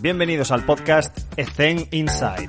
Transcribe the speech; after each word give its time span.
Bienvenidos 0.00 0.52
al 0.52 0.64
podcast 0.64 1.18
Ethen 1.36 1.88
Inside. 1.90 2.46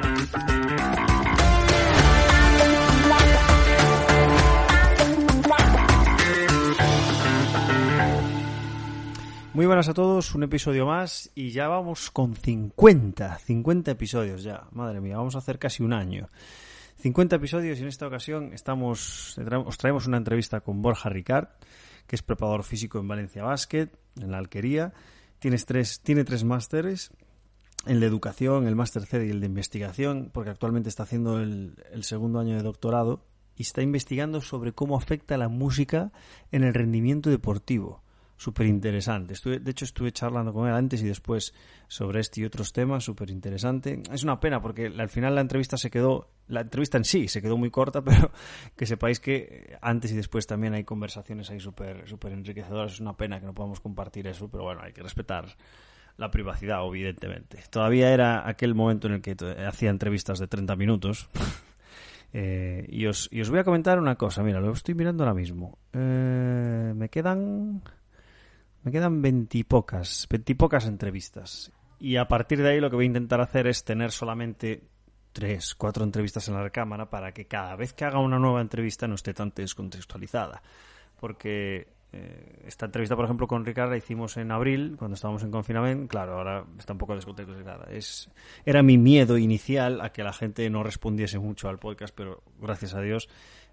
Muy 9.54 9.66
buenas 9.66 9.90
a 9.90 9.96
todos, 9.96 10.36
un 10.36 10.44
episodio 10.44 10.86
más 10.86 11.32
y 11.34 11.50
ya 11.50 11.68
vamos 11.68 12.12
con 12.12 12.36
50, 12.36 13.40
50 13.40 13.92
episodios 13.92 14.44
ya, 14.44 14.68
madre 14.72 15.02
mía, 15.02 15.18
vamos 15.18 15.34
a 15.34 15.40
hacer 15.40 15.58
casi 15.58 15.82
un 15.82 15.94
año. 15.94 16.30
50 16.98 17.38
episodios 17.38 17.80
y 17.80 17.82
en 17.82 17.88
esta 17.88 18.06
ocasión 18.06 18.54
estamos, 18.54 19.40
os 19.66 19.78
traemos 19.80 20.06
una 20.06 20.18
entrevista 20.18 20.60
con 20.60 20.84
Borja 20.84 21.10
Ricard, 21.10 21.48
que 22.06 22.16
es 22.16 22.22
preparador 22.22 22.64
físico 22.64 23.00
en 23.00 23.08
Valencia 23.08 23.42
Basket, 23.42 23.90
en 24.22 24.30
la 24.30 24.38
Alquería. 24.38 24.94
Tres, 25.40 26.02
tiene 26.02 26.26
tres 26.26 26.44
másteres, 26.44 27.12
el 27.90 28.00
de 28.00 28.06
educación, 28.06 28.68
el 28.68 28.76
máster 28.76 29.06
C 29.06 29.26
y 29.26 29.32
el 29.32 29.40
de 29.40 29.48
investigación, 29.48 30.30
porque 30.32 30.52
actualmente 30.52 30.90
está 30.90 31.04
haciendo 31.04 31.40
el, 31.40 31.76
segundo 32.02 32.40
año 32.40 32.56
de 32.56 32.62
doctorado 32.62 33.26
y 33.56 33.64
está 33.64 33.82
investigando 33.82 34.42
sobre 34.42 34.74
cómo 34.74 34.96
afecta 34.96 35.38
la 35.38 35.50
música 35.50 36.12
en 36.52 36.64
el 36.64 36.74
rendimiento 36.74 37.32
deportivo 37.32 38.04
súper 38.38 38.68
interesante. 38.68 39.34
de 39.44 39.72
hecho, 39.72 39.84
estuve 39.84 40.14
charlando 40.14 40.54
con 40.54 40.66
él 40.70 40.74
antes 40.74 41.02
y 41.02 41.06
después 41.06 41.54
sobre 41.90 42.22
este 42.22 42.40
y 42.40 42.46
otros 42.46 42.72
temas, 42.72 43.04
súper 43.04 43.32
interesante. 43.32 44.02
Es 44.14 44.24
una 44.24 44.40
pena 44.40 44.62
porque 44.62 44.86
al 44.86 45.10
final 45.10 45.36
la 45.36 45.42
entrevista 45.42 45.76
se 45.76 45.92
quedó, 45.92 46.30
la 46.48 46.62
entrevista 46.62 46.98
en 46.98 47.04
sí 47.04 47.28
se 47.28 47.42
quedó 47.42 47.58
muy 47.58 47.70
corta, 47.70 48.02
pero 48.06 48.32
que 48.78 48.86
sepáis 48.86 49.20
que 49.20 49.78
antes 49.82 50.14
y 50.14 50.16
después 50.16 50.48
también 50.48 50.74
hay 50.74 50.86
conversaciones 50.86 51.50
ahí 51.50 51.60
súper 51.60 52.08
super 52.08 52.32
enriquecedoras. 52.32 52.94
Es 52.94 53.00
una 53.02 53.18
pena 53.18 53.42
que 53.42 53.46
no 53.46 53.54
podamos 53.54 53.82
compartir 53.82 54.26
eso, 54.28 54.48
pero 54.48 54.64
bueno, 54.64 54.84
hay 54.84 54.94
que 54.94 55.04
respetar 55.04 55.58
la 56.20 56.30
privacidad, 56.30 56.86
evidentemente. 56.86 57.64
Todavía 57.72 58.14
era 58.14 58.48
aquel 58.48 58.76
momento 58.76 59.08
en 59.08 59.14
el 59.14 59.22
que 59.22 59.36
hacía 59.66 59.90
entrevistas 59.90 60.38
de 60.40 60.48
30 60.48 60.76
minutos. 60.76 61.30
Eh, 62.32 62.86
y, 62.90 63.08
os, 63.08 63.28
y 63.32 63.42
os 63.42 63.50
voy 63.50 63.58
a 63.58 63.64
comentar 63.64 63.98
una 63.98 64.14
cosa, 64.14 64.44
mira, 64.44 64.60
lo 64.60 64.72
estoy 64.72 64.94
mirando 64.94 65.24
ahora 65.24 65.34
mismo. 65.34 65.80
Eh, 65.94 66.94
me 66.96 67.10
quedan 67.10 67.82
me 68.84 68.92
quedan 68.92 69.20
veintipocas, 69.24 70.28
veintipocas 70.30 70.86
entrevistas. 70.86 71.72
Y 72.00 72.18
a 72.18 72.28
partir 72.28 72.62
de 72.62 72.70
ahí 72.70 72.80
lo 72.80 72.92
que 72.92 72.98
voy 72.98 73.06
a 73.06 73.08
intentar 73.08 73.42
hacer 73.42 73.66
es 73.66 73.84
tener 73.84 74.12
solamente 74.12 74.84
tres, 75.34 75.74
cuatro 75.74 76.04
entrevistas 76.04 76.48
en 76.50 76.54
la 76.54 76.70
cámara 76.70 77.10
para 77.10 77.32
que 77.32 77.48
cada 77.48 77.76
vez 77.76 77.94
que 77.94 78.06
haga 78.06 78.20
una 78.20 78.38
nueva 78.38 78.62
entrevista 78.62 79.08
no 79.08 79.16
esté 79.16 79.34
tan 79.34 79.52
descontextualizada. 79.56 80.62
Porque 81.20 81.88
eh, 82.12 82.64
esta 82.66 82.88
entrevista, 82.88 83.16
por 83.16 83.26
ejemplo, 83.26 83.48
con 83.48 83.66
Ricardo 83.66 83.92
la 83.92 83.98
hicimos 83.98 84.38
en 84.38 84.52
abril, 84.52 84.96
cuando 84.98 85.16
estábamos 85.16 85.44
en 85.44 85.52
confinamiento. 85.52 86.08
Claro, 86.08 86.38
ahora 86.38 86.66
está 86.78 86.94
un 86.94 87.00
poco 87.00 87.16
descontextualizada. 87.16 87.92
Es, 87.92 88.30
era 88.66 88.82
mi 88.82 88.98
miedo 88.98 89.38
inicial 89.38 90.02
a 90.02 90.12
que 90.12 90.24
la 90.24 90.34
gente 90.34 90.70
no 90.70 90.84
respondiese 90.84 91.40
mucho 91.40 91.70
al 91.70 91.78
podcast, 91.78 92.14
pero 92.16 92.42
gracias 92.60 92.96
a 92.96 93.02
Dios 93.02 93.30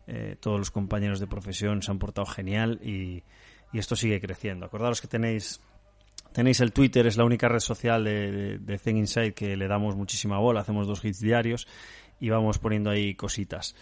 eh, 0.07 0.37
todos 0.39 0.59
los 0.59 0.71
compañeros 0.71 1.19
de 1.19 1.27
profesión 1.27 1.83
se 1.83 1.91
han 1.91 1.99
portado 1.99 2.27
genial 2.27 2.79
y, 2.83 3.25
y 3.73 3.79
esto 3.79 3.97
sigue 3.97 4.21
creciendo. 4.21 4.67
Acordaros 4.67 5.01
que 5.01 5.09
tenéis 5.09 5.61
tenéis 6.33 6.61
el 6.61 6.73
Twitter, 6.73 7.07
es 7.07 7.17
la 7.17 7.25
única 7.25 7.49
red 7.49 7.61
social 7.61 8.05
de, 8.05 8.59
de, 8.59 8.79
Zen 8.79 8.99
Inside 8.99 9.33
que 9.33 9.57
le 9.57 9.69
damos 9.69 9.97
muchísima 9.97 10.39
bola, 10.39 10.61
hacemos 10.61 10.87
dos 10.87 11.03
hits 11.05 11.21
diarios 11.21 11.67
y 12.21 12.29
vamos 12.29 12.59
poniendo 12.59 12.91
ahí 12.91 13.15
cositas. 13.15 13.75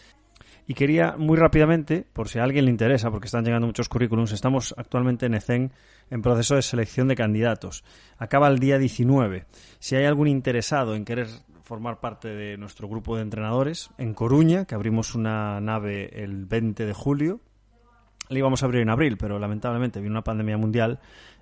Y 0.67 0.75
quería 0.75 1.17
muy 1.19 1.37
rápidamente, 1.37 2.07
por 2.13 2.29
si 2.29 2.39
a 2.39 2.45
alguien 2.45 2.65
le 2.65 2.71
interesa, 2.71 3.11
porque 3.11 3.27
están 3.27 3.45
llegando 3.45 3.67
muchos 3.67 3.89
currículums, 3.89 4.33
estamos 4.33 4.75
actualmente 4.79 5.27
en 5.27 5.35
ECEN 5.35 5.73
en 6.11 6.23
proceso 6.23 6.55
de 6.55 6.63
selección 6.63 7.09
de 7.09 7.17
candidatos. 7.17 7.85
Acaba 8.17 8.49
el 8.49 8.59
día 8.59 8.79
19. 8.79 9.45
Si 9.79 9.95
hay 9.97 10.07
algún 10.07 10.29
interesado 10.29 10.95
en 10.95 11.05
querer 11.05 11.29
formar 11.63 12.01
parte 12.01 12.29
de 12.29 12.57
nuestro 12.57 12.89
grupo 12.89 13.17
de 13.17 13.23
entrenadores 13.23 13.91
en 13.99 14.15
Coruña, 14.15 14.65
que 14.65 14.75
abrimos 14.75 15.15
una 15.15 15.61
nave 15.61 16.23
el 16.23 16.47
20 16.47 16.87
de 16.87 16.93
julio, 16.95 17.41
le 18.29 18.39
íbamos 18.39 18.63
a 18.63 18.67
abrir 18.67 18.83
en 18.83 18.91
abril, 18.91 19.17
pero 19.19 19.39
lamentablemente 19.39 20.01
vino 20.01 20.13
una 20.13 20.25
pandemia 20.25 20.57
mundial 20.57 20.99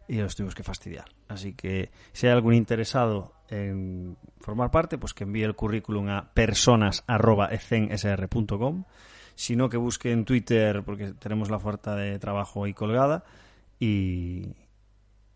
y 0.08 0.16
los 0.16 0.34
tuvimos 0.34 0.54
que 0.54 0.62
fastidiar. 0.62 1.06
Así 1.28 1.54
que 1.54 1.90
si 2.12 2.26
hay 2.26 2.32
algún 2.32 2.54
interesado 2.54 3.34
en 3.52 4.16
formar 4.40 4.70
parte, 4.70 4.96
pues 4.98 5.14
que 5.14 5.22
envíe 5.24 5.44
el 5.44 5.54
currículum 5.54 6.08
a 6.08 6.32
personas.ecensr.com. 6.32 8.84
Si 9.34 9.56
no, 9.56 9.68
que 9.68 9.76
busque 9.76 10.12
en 10.12 10.24
Twitter, 10.24 10.82
porque 10.82 11.12
tenemos 11.12 11.50
la 11.50 11.58
oferta 11.58 11.94
de 11.94 12.18
trabajo 12.18 12.64
ahí 12.64 12.72
colgada. 12.72 13.24
Y, 13.78 14.56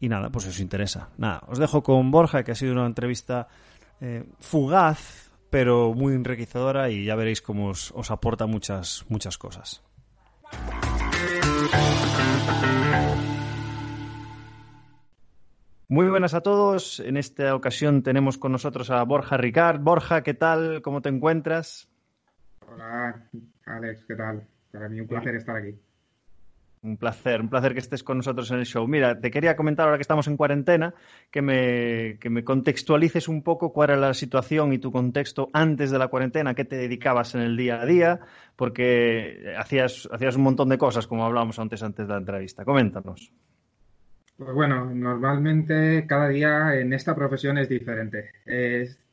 y 0.01 0.09
nada, 0.09 0.31
pues 0.31 0.45
si 0.45 0.51
os 0.51 0.61
interesa. 0.61 1.11
Nada, 1.19 1.43
os 1.47 1.59
dejo 1.59 1.83
con 1.83 2.11
Borja, 2.11 2.43
que 2.43 2.53
ha 2.53 2.55
sido 2.55 2.73
una 2.73 2.87
entrevista 2.87 3.49
eh, 4.01 4.25
fugaz, 4.41 5.31
pero 5.51 5.93
muy 5.93 6.15
enriquecedora 6.15 6.89
y 6.91 7.05
ya 7.05 7.17
veréis 7.17 7.43
cómo 7.43 7.69
os, 7.69 7.93
os 7.95 8.11
aporta 8.11 8.47
muchas, 8.47 9.05
muchas 9.09 9.37
cosas. 9.37 9.83
Muy 15.89 16.09
buenas 16.09 16.35
a 16.35 16.41
todos. 16.41 16.99
En 16.99 17.17
esta 17.17 17.55
ocasión 17.55 18.03
tenemos 18.03 18.39
con 18.39 18.51
nosotros 18.51 18.91
a 18.91 19.05
Borja 19.05 19.37
Ricard. 19.37 19.81
Borja, 19.81 20.23
¿qué 20.23 20.35
tal? 20.35 20.83
¿Cómo 20.83 21.01
te 21.01 21.11
encuentras? 21.11 21.89
Hola, 22.69 23.29
Alex, 23.67 24.05
¿qué 24.05 24.17
tal? 24.17 24.49
Para 24.73 24.89
mí 24.89 25.01
un 25.01 25.07
placer 25.07 25.37
estar 25.37 25.57
aquí. 25.57 25.79
Un 26.83 26.97
placer, 26.97 27.41
un 27.41 27.49
placer 27.49 27.73
que 27.73 27.79
estés 27.79 28.03
con 28.03 28.17
nosotros 28.17 28.51
en 28.51 28.59
el 28.59 28.67
show. 28.67 28.87
Mira, 28.89 29.21
te 29.21 29.31
quería 29.31 29.55
comentar 29.55 29.87
ahora 29.87 29.97
que 29.97 30.03
estamos 30.03 30.27
en 30.27 30.37
cuarentena, 30.37 30.93
que 31.31 31.41
me, 31.41 32.19
que 32.19 32.31
me 32.31 32.43
contextualices 32.43 33.29
un 33.29 33.45
poco 33.45 33.73
cuál 33.73 33.91
era 33.91 34.01
la 34.01 34.15
situación 34.15 34.73
y 34.73 34.79
tu 34.79 34.91
contexto 34.91 35.51
antes 35.53 35.93
de 35.93 35.99
la 36.01 36.09
cuarentena, 36.09 36.55
qué 36.55 36.65
te 36.65 36.77
dedicabas 36.77 37.37
en 37.37 37.43
el 37.43 37.57
día 37.57 37.81
a 37.81 37.87
día, 37.87 38.21
porque 38.57 39.55
hacías, 39.57 40.09
hacías 40.13 40.35
un 40.35 40.43
montón 40.43 40.69
de 40.69 40.79
cosas, 40.79 41.07
como 41.07 41.25
hablábamos 41.25 41.61
antes, 41.61 41.81
antes 41.85 42.09
de 42.09 42.13
la 42.13 42.19
entrevista. 42.19 42.65
Coméntanos. 42.65 43.33
Pues 44.37 44.53
bueno, 44.53 44.93
normalmente 44.95 46.05
cada 46.07 46.29
día 46.29 46.79
en 46.79 46.93
esta 46.93 47.15
profesión 47.15 47.57
es 47.57 47.69
diferente. 47.69 48.31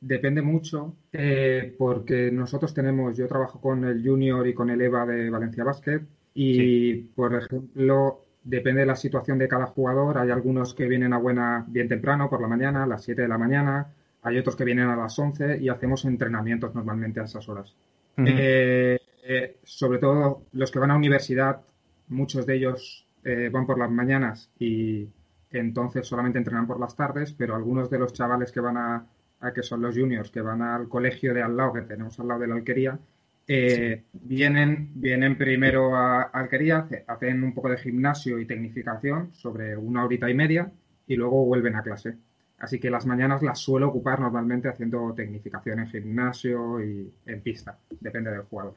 depende 0.02 0.42
mucho 0.42 0.96
eh, 1.14 1.74
porque 1.78 2.30
nosotros 2.30 2.74
tenemos, 2.74 3.16
yo 3.16 3.28
trabajo 3.28 3.62
con 3.62 3.86
el 3.86 4.06
Junior 4.06 4.46
y 4.46 4.54
con 4.54 4.70
el 4.70 4.82
EVA 4.82 5.06
de 5.06 5.30
Valencia 5.30 5.64
Basket 5.64 6.02
y, 6.34 6.96
por 7.16 7.36
ejemplo, 7.36 8.26
depende 8.44 8.82
de 8.82 8.88
la 8.88 8.96
situación 8.96 9.38
de 9.38 9.48
cada 9.48 9.68
jugador. 9.68 10.18
Hay 10.18 10.30
algunos 10.30 10.74
que 10.74 10.88
vienen 10.88 11.14
a 11.14 11.18
buena 11.18 11.66
bien 11.68 11.88
temprano, 11.88 12.30
por 12.30 12.42
la 12.42 12.48
mañana, 12.48 12.84
a 12.84 12.88
las 12.88 13.04
7 13.04 13.22
de 13.22 13.28
la 13.28 13.38
mañana. 13.38 13.88
Hay 14.24 14.38
otros 14.38 14.56
que 14.56 14.66
vienen 14.66 14.88
a 14.88 14.96
las 14.96 15.18
11 15.18 15.58
y 15.60 15.70
hacemos 15.70 16.06
entrenamientos 16.06 16.74
normalmente 16.76 17.20
a 17.20 17.26
esas 17.26 17.48
horas. 17.48 17.74
Eh, 18.18 19.00
eh, 19.24 19.58
sobre 19.64 20.00
todo 20.00 20.44
los 20.52 20.70
que 20.70 20.80
van 20.80 20.92
a 20.92 20.98
universidad, 20.98 21.62
muchos 22.10 22.46
de 22.46 22.56
ellos 22.56 23.06
eh, 23.24 23.50
van 23.52 23.66
por 23.66 23.80
las 23.80 23.92
mañanas 23.92 24.52
y 24.60 25.08
entonces 25.52 26.08
solamente 26.08 26.40
entrenan 26.40 26.68
por 26.68 26.80
las 26.80 26.96
tardes, 26.96 27.34
pero 27.34 27.56
algunos 27.56 27.90
de 27.90 28.00
los 28.00 28.14
chavales 28.14 28.52
que 28.52 28.60
van 28.60 28.78
a, 28.78 29.06
a 29.40 29.54
que 29.54 29.64
son 29.64 29.82
los 29.82 29.96
juniors, 29.96 30.32
que 30.32 30.42
van 30.42 30.62
al 30.62 30.88
colegio 30.90 31.34
de 31.34 31.42
al 31.42 31.56
lado, 31.56 31.74
que 31.74 31.82
tenemos 31.82 32.20
al 32.20 32.28
lado 32.28 32.42
de 32.42 32.48
la 32.48 32.56
alquería, 32.56 33.00
eh, 33.48 34.04
vienen, 34.14 34.92
vienen 34.96 35.38
primero 35.38 35.96
a, 35.96 36.24
Alquería, 36.24 36.88
hacen 37.08 37.44
un 37.44 37.54
poco 37.54 37.70
de 37.70 37.78
gimnasio 37.78 38.40
y 38.40 38.46
tecnificación 38.46 39.34
sobre 39.34 39.76
una 39.76 40.06
horita 40.06 40.30
y 40.30 40.34
media 40.34 40.72
y 41.08 41.16
luego 41.16 41.46
vuelven 41.46 41.76
a 41.76 41.84
clase. 41.84 42.16
Así 42.58 42.80
que 42.80 42.90
las 42.90 43.06
mañanas 43.06 43.42
las 43.44 43.60
suelo 43.60 43.90
ocupar 43.90 44.22
normalmente 44.22 44.70
haciendo 44.70 45.14
tecnificación 45.14 45.80
en 45.80 45.88
gimnasio 45.88 46.82
y 46.82 47.14
en 47.26 47.42
pista, 47.42 47.78
depende 48.00 48.32
del 48.32 48.44
jugador. 48.44 48.76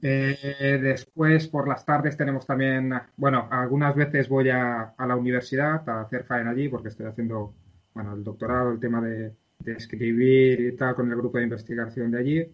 Eh, 0.00 0.78
después, 0.80 1.48
por 1.48 1.66
las 1.66 1.84
tardes 1.84 2.16
tenemos 2.16 2.46
también, 2.46 2.92
bueno, 3.16 3.48
algunas 3.50 3.96
veces 3.96 4.28
voy 4.28 4.50
a, 4.50 4.94
la 4.98 5.16
universidad 5.16 5.88
a 5.88 6.02
hacer 6.02 6.24
faena 6.24 6.50
allí 6.50 6.68
porque 6.68 6.88
estoy 6.88 7.06
haciendo, 7.06 7.54
bueno, 7.92 8.14
el 8.14 8.22
doctorado, 8.22 8.70
el 8.70 8.78
tema 8.78 9.00
de, 9.00 9.34
de 9.58 9.72
escribir 9.72 10.60
y 10.60 10.76
tal 10.76 10.94
con 10.94 11.10
el 11.10 11.16
grupo 11.16 11.38
de 11.38 11.44
investigación 11.44 12.10
de 12.10 12.18
allí. 12.18 12.52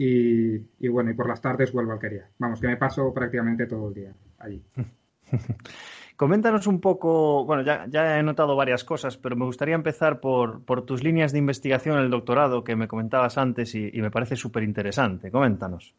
Y, 0.00 0.88
bueno, 0.88 1.10
y 1.10 1.14
por 1.14 1.28
las 1.28 1.40
tardes 1.40 1.72
vuelvo 1.72 1.90
a 1.90 1.94
Alquería. 1.94 2.30
Vamos, 2.38 2.60
que 2.60 2.68
me 2.68 2.76
paso 2.76 3.12
prácticamente 3.12 3.66
todo 3.66 3.88
el 3.88 3.94
día 3.94 4.14
allí. 4.38 4.62
Coméntanos 6.16 6.66
un 6.66 6.80
poco, 6.80 7.44
bueno, 7.44 7.62
ya, 7.62 8.18
he 8.18 8.22
notado 8.22 8.56
varias 8.56 8.84
cosas, 8.84 9.16
pero 9.16 9.36
me 9.36 9.44
gustaría 9.44 9.74
empezar 9.74 10.20
por, 10.20 10.62
tus 10.84 11.02
líneas 11.02 11.32
de 11.32 11.38
investigación 11.38 11.98
en 11.98 12.04
el 12.04 12.10
doctorado 12.10 12.64
que 12.64 12.76
me 12.76 12.88
comentabas 12.88 13.38
antes 13.38 13.74
y, 13.74 13.90
me 14.00 14.10
parece 14.10 14.36
súper 14.36 14.62
interesante. 14.62 15.30
Coméntanos. 15.30 15.94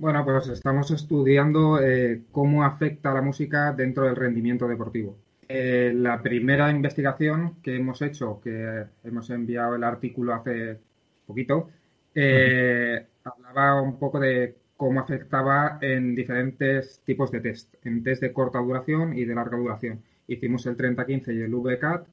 Bueno, 0.00 0.24
pues 0.24 0.48
estamos 0.48 0.90
estudiando 0.92 1.78
eh, 1.78 2.22
cómo 2.32 2.64
afecta 2.64 3.12
la 3.12 3.20
música 3.20 3.74
dentro 3.74 4.04
del 4.04 4.16
rendimiento 4.16 4.66
deportivo. 4.66 5.18
Eh, 5.46 5.92
la 5.94 6.22
primera 6.22 6.70
investigación 6.70 7.56
que 7.62 7.76
hemos 7.76 8.00
hecho, 8.00 8.40
que 8.42 8.86
hemos 9.04 9.28
enviado 9.28 9.76
el 9.76 9.84
artículo 9.84 10.32
hace 10.32 10.78
poquito, 11.26 11.68
eh, 12.14 13.08
hablaba 13.24 13.82
un 13.82 13.98
poco 13.98 14.18
de 14.18 14.56
cómo 14.74 15.00
afectaba 15.00 15.78
en 15.82 16.14
diferentes 16.14 17.02
tipos 17.04 17.30
de 17.30 17.40
test, 17.42 17.74
en 17.84 18.02
test 18.02 18.22
de 18.22 18.32
corta 18.32 18.58
duración 18.58 19.14
y 19.14 19.26
de 19.26 19.34
larga 19.34 19.58
duración. 19.58 20.02
Hicimos 20.26 20.64
el 20.64 20.78
30-15 20.78 21.34
y 21.34 21.42
el 21.42 21.54
VCAT 21.54 22.06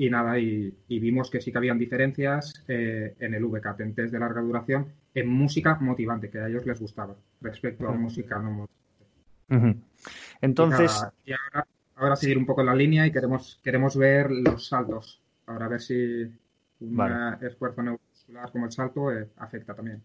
y 0.00 0.08
nada, 0.08 0.38
y, 0.38 0.74
vimos 0.88 1.28
que 1.28 1.42
sí 1.42 1.52
que 1.52 1.58
habían 1.58 1.78
diferencias 1.78 2.64
eh, 2.66 3.16
en 3.20 3.34
el 3.34 3.44
VCAT, 3.44 3.80
en 3.82 3.94
test 3.94 4.10
de 4.10 4.18
larga 4.18 4.40
duración, 4.40 4.86
en 5.14 5.28
música 5.28 5.76
motivante, 5.78 6.30
que 6.30 6.38
a 6.38 6.48
ellos 6.48 6.64
les 6.64 6.80
gustaba, 6.80 7.14
respecto 7.42 7.86
a 7.86 7.92
música 7.92 8.38
no 8.38 8.66
motivante. 9.50 9.78
Entonces... 10.40 11.04
Y, 11.26 11.32
ahora, 11.32 11.66
ahora, 11.96 12.16
seguir 12.16 12.38
un 12.38 12.46
poco 12.46 12.62
la 12.62 12.74
línea 12.74 13.06
y 13.06 13.12
queremos, 13.12 13.60
queremos 13.62 13.94
ver 13.94 14.30
los 14.30 14.68
saltos. 14.68 15.20
Ahora 15.44 15.66
a 15.66 15.68
ver 15.68 15.82
si 15.82 16.22
un 16.80 17.36
esfuerzo 17.42 17.82
neuromuscular 17.82 18.50
como 18.52 18.64
el 18.64 18.72
salto 18.72 19.12
eh, 19.12 19.28
afecta 19.36 19.74
también. 19.74 20.02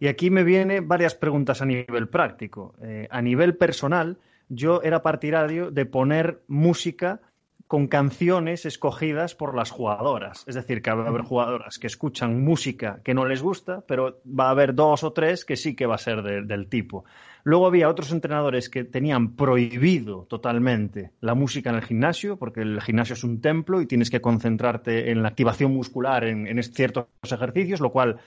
Y 0.00 0.08
aquí 0.08 0.28
me 0.28 0.42
vienen 0.42 0.88
varias 0.88 1.14
preguntas 1.14 1.62
a 1.62 1.66
nivel 1.66 2.08
práctico. 2.08 2.74
Eh, 2.82 3.06
a 3.12 3.22
nivel 3.22 3.56
personal, 3.56 4.18
yo 4.48 4.82
era 4.82 5.02
partidario 5.02 5.70
de 5.70 5.86
poner 5.86 6.42
música 6.48 7.20
con 7.68 7.86
canciones 7.86 8.64
escogidas 8.64 9.34
por 9.34 9.54
las 9.54 9.70
jugadoras. 9.70 10.42
Es 10.46 10.54
decir, 10.54 10.80
que 10.80 10.90
va 10.90 11.04
a 11.04 11.08
haber 11.08 11.20
jugadoras 11.20 11.78
que 11.78 11.86
escuchan 11.86 12.42
música 12.42 13.00
que 13.04 13.12
no 13.12 13.26
les 13.26 13.42
gusta, 13.42 13.84
pero 13.86 14.20
va 14.26 14.46
a 14.46 14.50
haber 14.50 14.74
dos 14.74 15.04
o 15.04 15.12
tres 15.12 15.44
que 15.44 15.54
sí 15.54 15.76
que 15.76 15.84
va 15.84 15.96
a 15.96 15.98
ser 15.98 16.22
del 16.22 16.68
tipo. 16.68 17.04
Luego 17.44 17.66
había 17.66 17.90
otros 17.90 18.10
entrenadores 18.10 18.70
que 18.70 18.84
tenían 18.84 19.36
prohibido 19.36 20.24
totalmente 20.30 21.12
la 21.20 21.34
música 21.34 21.68
en 21.68 21.76
el 21.76 21.82
gimnasio, 21.82 22.38
porque 22.38 22.62
el 22.62 22.80
gimnasio 22.80 23.12
es 23.12 23.22
un 23.22 23.42
templo 23.42 23.82
y 23.82 23.86
tienes 23.86 24.08
que 24.08 24.22
concentrarte 24.22 25.10
en 25.10 25.22
la 25.22 25.28
activación 25.28 25.72
muscular 25.74 26.24
en, 26.24 26.46
en 26.46 26.62
ciertos 26.62 27.06
ejercicios, 27.22 27.80
lo 27.80 27.92
cual 27.92 28.18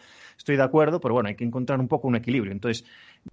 estoy 0.42 0.58
de 0.58 0.64
acuerdo, 0.64 1.00
pero 1.00 1.14
bueno, 1.14 1.30
hay 1.30 1.36
que 1.36 1.44
encontrar 1.44 1.80
un 1.80 1.88
poco 1.88 2.08
un 2.08 2.16
equilibrio. 2.16 2.52
Entonces, 2.52 2.84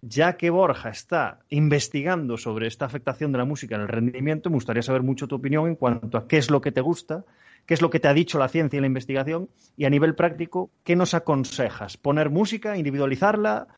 ya 0.03 0.37
que 0.37 0.51
Borja 0.51 0.91
está 0.91 1.41
investigando 1.49 2.37
sobre 2.37 2.67
esta 2.67 2.85
afectación 2.85 3.33
de 3.33 3.39
la 3.39 3.47
música 3.47 3.77
en 3.77 3.83
el 3.83 3.89
rendimiento, 3.89 4.51
me 4.51 4.57
gustaría 4.57 4.83
saber 4.83 5.03
mucho 5.03 5.27
tu 5.27 5.37
opinión 5.37 5.69
en 5.69 5.75
cuanto 5.75 6.19
a 6.19 6.29
qué 6.29 6.37
es 6.37 6.51
lo 6.51 6.61
que 6.61 6.71
te 6.71 6.83
gusta, 6.83 7.25
qué 7.65 7.73
es 7.73 7.81
lo 7.81 7.89
que 7.89 7.99
te 7.99 8.09
ha 8.09 8.15
dicho 8.15 8.39
la 8.39 8.49
ciencia 8.49 8.77
y 8.77 8.81
la 8.81 8.87
investigación, 8.87 9.49
y 9.77 9.87
a 9.87 9.91
nivel 9.91 10.15
práctico, 10.15 10.71
¿qué 10.85 10.97
nos 10.97 11.15
aconsejas? 11.15 11.97
¿Poner 11.97 12.29
música, 12.29 12.77
individualizarla? 12.77 13.69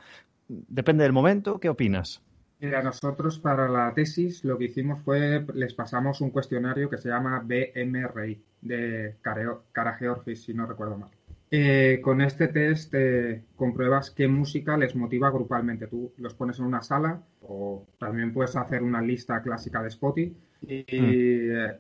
Depende 0.49 1.05
del 1.05 1.13
momento, 1.13 1.61
¿qué 1.61 1.69
opinas? 1.69 2.23
Mira, 2.59 2.83
nosotros 2.83 3.39
para 3.39 3.69
la 3.69 3.95
tesis 3.95 4.45
lo 4.45 4.59
que 4.59 4.65
hicimos 4.65 5.01
fue, 5.03 5.47
les 5.55 5.73
pasamos 5.73 6.21
un 6.21 6.31
cuestionario 6.31 6.91
que 6.91 6.99
se 6.99 7.09
llama 7.09 7.39
BMRI, 7.45 8.43
de 8.61 9.15
Cara 9.23 9.95
Georgis, 9.95 10.43
si 10.43 10.53
no 10.53 10.67
recuerdo 10.67 10.99
mal. 10.99 11.11
Eh, 11.53 11.99
con 12.01 12.21
este 12.21 12.47
test 12.47 12.95
eh, 12.95 13.43
compruebas 13.57 14.13
qué 14.13 14.29
música 14.29 14.77
les 14.77 14.95
motiva 14.95 15.31
grupalmente. 15.31 15.89
Tú 15.89 16.13
los 16.19 16.35
pones 16.35 16.61
en 16.61 16.67
una 16.67 16.83
sala 16.83 17.23
o 17.43 17.87
también 17.99 18.33
puedes 18.33 18.55
hacer 18.55 18.85
una 18.85 19.03
lista 19.03 19.43
clásica 19.43 19.83
de 19.83 19.89
Spotify 19.89 20.37
y 20.63 20.77
mm. 20.79 20.85
eh, 20.91 21.79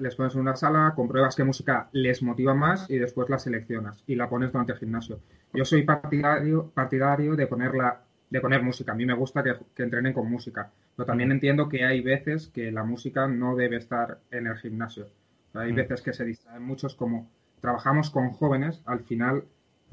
les 0.00 0.16
pones 0.16 0.34
en 0.34 0.40
una 0.40 0.56
sala, 0.56 0.94
compruebas 0.96 1.36
qué 1.36 1.44
música 1.44 1.88
les 1.92 2.22
motiva 2.22 2.54
más 2.54 2.90
y 2.90 2.98
después 2.98 3.30
la 3.30 3.38
seleccionas 3.38 4.02
y 4.08 4.16
la 4.16 4.28
pones 4.28 4.50
durante 4.50 4.72
el 4.72 4.78
gimnasio. 4.78 5.20
Yo 5.52 5.64
soy 5.64 5.84
partidario, 5.84 6.72
partidario 6.74 7.36
de 7.36 7.46
ponerla 7.46 8.00
de 8.30 8.40
poner 8.40 8.64
música. 8.64 8.92
A 8.92 8.94
mí 8.96 9.06
me 9.06 9.14
gusta 9.14 9.44
que, 9.44 9.54
que, 9.76 9.84
entrenen 9.84 10.12
con 10.12 10.28
música, 10.28 10.72
pero 10.96 11.06
también 11.06 11.30
entiendo 11.30 11.68
que 11.68 11.84
hay 11.84 12.00
veces 12.00 12.48
que 12.48 12.72
la 12.72 12.82
música 12.82 13.28
no 13.28 13.54
debe 13.54 13.76
estar 13.76 14.18
en 14.32 14.48
el 14.48 14.56
gimnasio. 14.56 15.06
Hay 15.52 15.72
mm. 15.72 15.76
veces 15.76 16.02
que 16.02 16.12
se 16.12 16.24
distraen 16.24 16.64
muchos 16.64 16.96
como 16.96 17.30
trabajamos 17.64 18.10
con 18.10 18.28
jóvenes, 18.32 18.82
al 18.84 19.00
final 19.04 19.44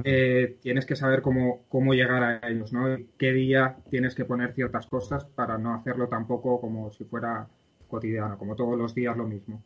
eh, 0.04 0.58
tienes 0.62 0.86
que 0.86 0.98
saber 0.98 1.22
cómo, 1.22 1.62
cómo 1.70 1.94
llegar 1.94 2.22
a 2.22 2.50
ellos, 2.50 2.74
¿no? 2.74 2.98
qué 3.18 3.32
día 3.32 3.78
tienes 3.90 4.14
que 4.14 4.26
poner 4.26 4.54
ciertas 4.54 4.88
cosas 4.88 5.24
para 5.24 5.58
no 5.58 5.74
hacerlo 5.74 6.10
tampoco 6.10 6.60
como 6.60 6.92
si 6.92 7.06
fuera 7.06 7.48
cotidiano, 7.88 8.38
como 8.38 8.58
todos 8.58 8.78
los 8.78 8.94
días 8.94 9.16
lo 9.16 9.26
mismo. 9.26 9.64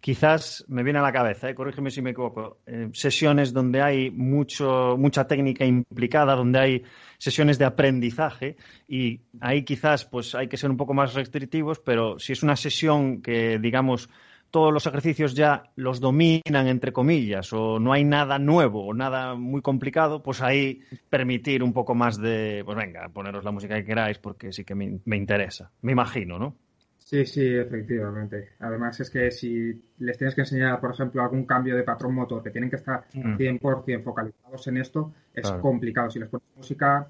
Quizás 0.00 0.66
me 0.68 0.82
viene 0.82 0.98
a 0.98 1.02
la 1.02 1.14
cabeza, 1.14 1.48
¿eh? 1.48 1.54
corrígeme 1.54 1.90
si 1.90 2.02
me 2.02 2.10
equivoco, 2.10 2.58
eh, 2.66 2.90
sesiones 2.92 3.54
donde 3.54 3.80
hay 3.80 4.10
mucho, 4.10 4.96
mucha 4.98 5.26
técnica 5.26 5.64
implicada, 5.64 6.34
donde 6.34 6.58
hay 6.58 6.82
sesiones 7.16 7.56
de 7.56 7.64
aprendizaje 7.64 8.56
y 8.86 9.22
ahí 9.40 9.64
quizás 9.64 10.04
pues 10.04 10.34
hay 10.34 10.48
que 10.48 10.58
ser 10.58 10.70
un 10.70 10.76
poco 10.76 10.92
más 10.92 11.14
restrictivos, 11.14 11.80
pero 11.80 12.18
si 12.18 12.34
es 12.34 12.42
una 12.42 12.56
sesión 12.56 13.22
que 13.22 13.58
digamos 13.58 14.10
todos 14.52 14.72
los 14.72 14.86
ejercicios 14.86 15.34
ya 15.34 15.72
los 15.76 15.98
dominan, 15.98 16.68
entre 16.68 16.92
comillas, 16.92 17.52
o 17.54 17.80
no 17.80 17.92
hay 17.92 18.04
nada 18.04 18.38
nuevo 18.38 18.86
o 18.86 18.94
nada 18.94 19.34
muy 19.34 19.62
complicado, 19.62 20.22
pues 20.22 20.42
ahí 20.42 20.82
permitir 21.08 21.62
un 21.62 21.72
poco 21.72 21.94
más 21.94 22.20
de, 22.20 22.62
pues 22.64 22.76
venga, 22.76 23.08
poneros 23.08 23.44
la 23.44 23.50
música 23.50 23.74
que 23.74 23.84
queráis 23.84 24.18
porque 24.18 24.52
sí 24.52 24.62
que 24.62 24.74
me, 24.74 25.16
interesa, 25.16 25.72
me 25.80 25.92
imagino, 25.92 26.38
¿no? 26.38 26.54
Sí, 26.98 27.24
sí, 27.24 27.46
efectivamente. 27.46 28.50
Además 28.60 29.00
es 29.00 29.10
que 29.10 29.30
si 29.30 29.82
les 29.98 30.18
tienes 30.18 30.34
que 30.34 30.42
enseñar, 30.42 30.80
por 30.80 30.92
ejemplo, 30.92 31.22
algún 31.22 31.44
cambio 31.46 31.74
de 31.74 31.82
patrón 31.82 32.14
motor, 32.14 32.42
que 32.42 32.50
tienen 32.50 32.70
que 32.70 32.76
estar 32.76 33.04
100% 33.12 34.00
mm. 34.00 34.02
focalizados 34.02 34.66
en 34.68 34.76
esto, 34.76 35.12
es 35.34 35.50
complicado. 35.50 36.10
Si 36.10 36.18
les 36.18 36.28
pones 36.28 36.46
música, 36.56 37.08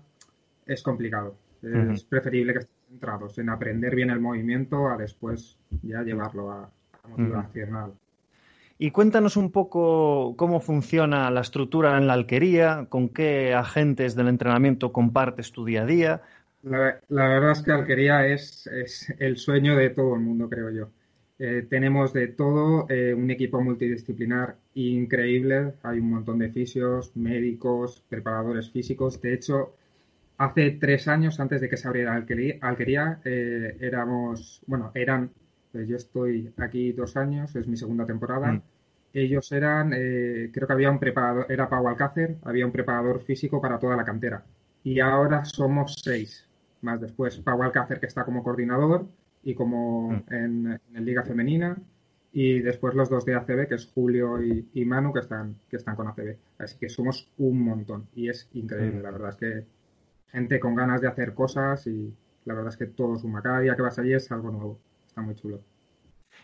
es 0.65 0.83
complicado. 0.83 1.37
Es 1.63 2.05
preferible 2.05 2.53
que 2.53 2.59
estén 2.61 2.77
centrados 2.89 3.39
en 3.39 3.49
aprender 3.49 3.95
bien 3.95 4.11
el 4.11 4.19
movimiento 4.19 4.89
a 4.89 4.97
después 4.97 5.59
ya 5.83 6.03
llevarlo 6.03 6.51
a, 6.51 6.69
motivacional. 7.09 7.93
Y 8.79 8.91
cuéntanos 8.91 9.37
un 9.37 9.53
poco 9.53 10.35
cómo 10.37 10.61
funciona 10.61 11.31
la 11.31 11.43
estructura 11.43 11.97
en 11.99 12.07
la 12.07 12.15
alquería, 12.15 12.87
con 12.89 13.09
qué 13.09 13.55
agentes 13.55 14.17
del 14.17 14.29
entrenamiento 14.29 14.93
compartes 14.93 15.53
tu 15.53 15.65
día 15.65 15.83
a 15.83 15.87
día. 15.87 16.23
La, 16.63 17.01
verdad 17.09 17.53
es 17.53 17.63
que 17.63 17.73
alquería 17.73 18.27
es, 18.27 18.69
el 19.19 19.37
sueño 19.37 19.77
de 19.77 19.91
todo 19.91 20.15
el 20.15 20.21
mundo, 20.21 20.49
creo 20.49 20.71
yo. 20.71 20.91
Eh, 21.39 21.67
tenemos 21.69 22.13
de 22.13 22.29
todo, 22.29 22.87
eh, 22.89 23.15
un 23.15 23.31
equipo 23.31 23.61
multidisciplinar 23.61 24.57
increíble. 24.75 25.75
Hay 25.83 25.99
un 25.99 26.11
montón 26.11 26.39
de 26.39 26.51
fisios, 26.51 27.17
médicos, 27.17 28.03
preparadores 28.09 28.71
físicos. 28.71 29.21
De 29.21 29.35
hecho, 29.35 29.75
hace 30.39 30.73
tres 30.73 31.09
años, 31.09 31.41
antes 31.41 31.61
de 31.61 31.69
que 31.69 31.77
se 31.77 31.89
abriera 31.89 32.15
alquería, 32.15 32.57
alquería 32.61 33.21
eh, 33.25 33.77
éramos, 33.81 34.61
bueno, 34.67 34.93
eran 34.95 35.31
yo 35.73 35.97
estoy 35.97 36.53
aquí 36.59 36.93
dos 36.93 37.17
años, 37.17 37.55
es 37.57 37.67
mi 37.67 37.77
segunda 37.77 38.07
temporada. 38.07 38.53
Mm. 38.53 38.63
Ellos 39.15 39.53
eran, 39.53 39.93
eh, 39.95 40.51
creo 40.53 40.67
que 40.67 40.73
había 40.73 40.91
un 40.91 40.99
preparador, 40.99 41.47
era 41.49 41.69
Pau 41.69 41.87
Alcácer, 41.87 42.37
había 42.43 42.65
un 42.65 42.73
preparador 42.73 43.21
físico 43.21 43.61
para 43.61 43.79
toda 43.79 43.97
la 43.97 44.05
cantera. 44.05 44.45
Y 44.85 45.01
ahora 45.01 45.45
somos 45.45 45.97
seis, 46.03 46.49
más 46.81 47.01
después. 47.01 47.39
Pau 47.39 47.63
Alcácer, 47.63 48.01
que 48.01 48.07
está 48.07 48.25
como 48.25 48.43
coordinador 48.43 49.07
y 49.43 49.55
como 49.55 50.13
mm. 50.13 50.25
en, 50.31 50.81
en, 50.95 51.05
Liga 51.05 51.23
Femenina. 51.25 51.77
Y 52.33 52.61
después 52.61 52.95
los 52.95 53.11
dos 53.11 53.27
de 53.27 53.35
ACB, 53.35 53.69
que 53.69 53.75
es 53.75 53.87
Julio 53.87 54.43
y, 54.43 54.85
Manu, 54.87 55.13
que 55.13 55.21
están, 55.21 55.57
que 55.69 55.77
están 55.77 55.97
con 55.97 56.09
ACB. 56.09 56.37
Así 56.59 56.79
que 56.79 56.89
somos 56.89 57.29
un 57.37 57.63
montón. 57.63 58.09
Y 58.15 58.31
es 58.31 58.49
increíble, 58.55 59.01
mm. 59.01 59.03
la 59.03 59.11
verdad 59.11 59.31
es 59.31 59.37
que 59.37 59.67
gente 60.29 60.59
con 60.59 60.75
ganas 60.75 61.03
de 61.03 61.09
hacer 61.09 61.35
cosas 61.35 61.87
y 61.87 62.15
la 62.47 62.55
verdad 62.55 62.73
es 62.73 62.79
que 62.79 62.87
todo 62.87 63.17
suma. 63.17 63.43
Cada 63.43 63.61
día 63.61 63.77
que 63.77 63.83
vas 63.83 63.99
allí 63.99 64.15
es 64.15 64.33
algo 64.33 64.51
nuevo. 64.51 64.81
Está 65.13 65.21
muy 65.21 65.35
chulo. 65.35 65.61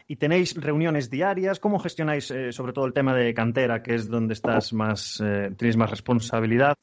¿Y 0.06 0.16
tenéis 0.16 0.54
reuniones 0.54 1.08
diarias? 1.08 1.58
¿Cómo 1.58 1.78
gestionáis 1.78 2.30
eh, 2.30 2.52
sobre 2.52 2.74
todo 2.74 2.84
el 2.84 2.92
tema 2.92 3.14
de 3.14 3.32
cantera, 3.32 3.82
que 3.82 3.94
es 3.94 4.10
donde 4.10 4.34
estás 4.34 4.74
más, 4.74 5.22
eh, 5.24 5.54
tenéis 5.56 5.78
más 5.78 5.88
responsabilidad? 5.88 6.76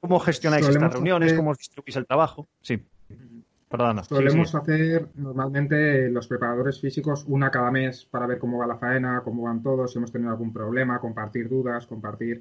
¿Cómo 0.00 0.18
gestionáis 0.18 0.66
estas 0.66 0.94
reuniones? 0.94 1.34
¿Cómo 1.34 1.52
distribuís 1.52 1.96
el 1.96 2.06
trabajo? 2.06 2.48
Sí. 2.62 2.82
Perdona. 3.68 4.02
Solemos 4.04 4.54
hacer 4.54 5.08
normalmente 5.16 6.08
los 6.08 6.26
preparadores 6.26 6.80
físicos 6.80 7.26
una 7.28 7.50
cada 7.50 7.70
mes 7.70 8.06
para 8.06 8.26
ver 8.26 8.38
cómo 8.38 8.56
va 8.58 8.66
la 8.66 8.78
faena, 8.78 9.20
cómo 9.22 9.42
van 9.42 9.62
todos, 9.62 9.92
si 9.92 9.98
hemos 9.98 10.10
tenido 10.10 10.30
algún 10.30 10.54
problema, 10.54 11.00
compartir 11.00 11.50
dudas, 11.50 11.86
compartir. 11.86 12.40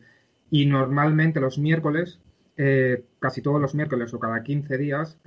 Y 0.52 0.68
normalmente 0.68 1.42
los 1.42 1.58
miércoles, 1.58 2.22
eh, 2.56 3.04
casi 3.20 3.42
todos 3.42 3.60
los 3.60 3.76
miércoles 3.76 4.14
o 4.14 4.20
cada 4.20 4.42
15 4.42 4.78
días, 4.78 5.18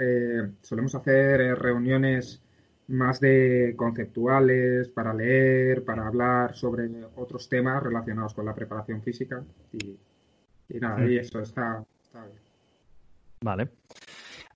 solemos 0.63 0.95
hacer 0.95 1.59
reuniones 1.59 2.43
más 2.89 3.21
de 3.21 3.75
conceptuales, 3.77 4.89
para 4.89 5.13
leer, 5.13 5.85
para 5.85 6.07
hablar 6.07 6.55
sobre 6.55 6.89
otros 7.17 7.49
temas 7.49 7.83
relacionados 7.83 8.35
con 8.35 8.47
la 8.47 8.55
preparación 8.55 9.03
física 9.03 9.43
y, 9.73 10.79
nada, 10.79 11.07
y 11.07 11.19
eso 11.19 11.41
está, 11.41 11.85
bien. 12.13 12.49
Vale. 13.41 13.69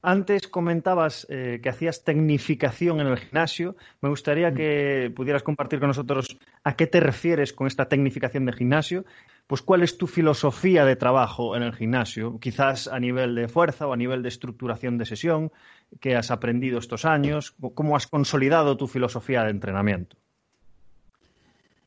Antes 0.05 0.49
comentabas 0.49 1.29
eh, 1.31 1.61
que 1.63 1.69
hacías 1.69 2.03
tecnificación 2.03 3.01
en 3.01 3.07
el 3.07 3.19
gimnasio. 3.19 3.77
Me 4.01 4.09
gustaría 4.09 4.51
mm. 4.51 4.55
que 4.55 5.13
pudieras 5.15 5.45
compartir 5.45 5.79
con 5.79 5.89
nosotros 5.89 6.39
a 6.65 6.75
qué 6.75 6.89
te 6.89 6.99
refieres 6.99 7.53
con 7.53 7.69
esta 7.69 7.89
tecnificación 7.89 8.45
de 8.45 8.53
gimnasio. 8.53 9.05
Pues 9.47 9.63
cuál 9.63 9.85
es 9.85 9.99
tu 9.99 10.09
filosofía 10.09 10.85
de 10.85 10.97
trabajo 10.97 11.55
en 11.55 11.63
el 11.63 11.73
gimnasio, 11.73 12.41
quizás 12.41 12.89
a 12.89 12.99
nivel 12.99 13.37
de 13.37 13.47
fuerza 13.47 13.87
o 13.87 13.93
a 13.93 13.97
nivel 13.97 14.23
de 14.23 14.29
estructuración 14.29 14.99
de 14.99 15.05
sesión, 15.05 15.53
que 16.01 16.17
has 16.17 16.31
aprendido 16.31 16.79
estos 16.79 17.05
años, 17.05 17.55
cómo 17.75 17.97
has 17.97 18.07
consolidado 18.07 18.77
tu 18.77 18.87
filosofía 18.87 19.45
de 19.45 19.51
entrenamiento. 19.51 20.17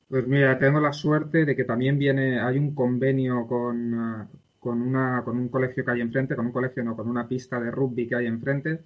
Pues 0.08 0.28
mira, 0.28 0.58
tengo 0.60 0.80
la 0.80 0.94
suerte 0.94 1.46
de 1.46 1.56
que 1.56 1.64
también 1.64 1.98
viene, 1.98 2.40
hay 2.40 2.58
un 2.58 2.76
convenio 2.76 3.48
con, 3.48 3.94
ah, 3.96 4.28
con, 4.60 4.82
una, 4.82 5.24
con 5.24 5.38
un 5.38 5.50
colegio 5.50 5.84
que 5.84 5.92
hay 5.92 6.02
enfrente, 6.02 6.36
con 6.36 6.48
un 6.48 6.52
colegio 6.52 6.84
no, 6.84 6.96
con 6.96 7.10
una 7.10 7.28
pista 7.28 7.60
de 7.60 7.72
rugby 7.72 8.08
que 8.08 8.16
hay 8.16 8.28
enfrente 8.28 8.82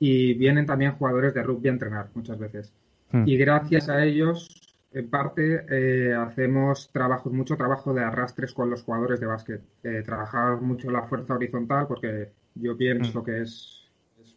y 0.00 0.34
vienen 0.34 0.66
también 0.66 0.92
jugadores 0.92 1.32
de 1.32 1.42
rugby 1.42 1.68
a 1.68 1.72
entrenar 1.72 2.08
muchas 2.14 2.38
veces. 2.38 2.72
Hmm. 3.12 3.22
Y 3.26 3.36
gracias 3.36 3.88
a 3.88 4.04
ellos 4.04 4.74
en 4.94 5.10
parte 5.10 5.66
eh, 5.68 6.14
hacemos 6.14 6.88
trabajos, 6.92 7.32
mucho 7.32 7.56
trabajo 7.56 7.92
de 7.92 8.04
arrastres 8.04 8.54
con 8.54 8.70
los 8.70 8.84
jugadores 8.84 9.18
de 9.18 9.26
básquet. 9.26 9.60
Eh, 9.82 10.02
trabajamos 10.04 10.62
mucho 10.62 10.88
la 10.90 11.02
fuerza 11.02 11.34
horizontal 11.34 11.88
porque 11.88 12.30
yo 12.54 12.76
pienso 12.76 13.20
mm. 13.20 13.24
que 13.24 13.42
es, 13.42 13.83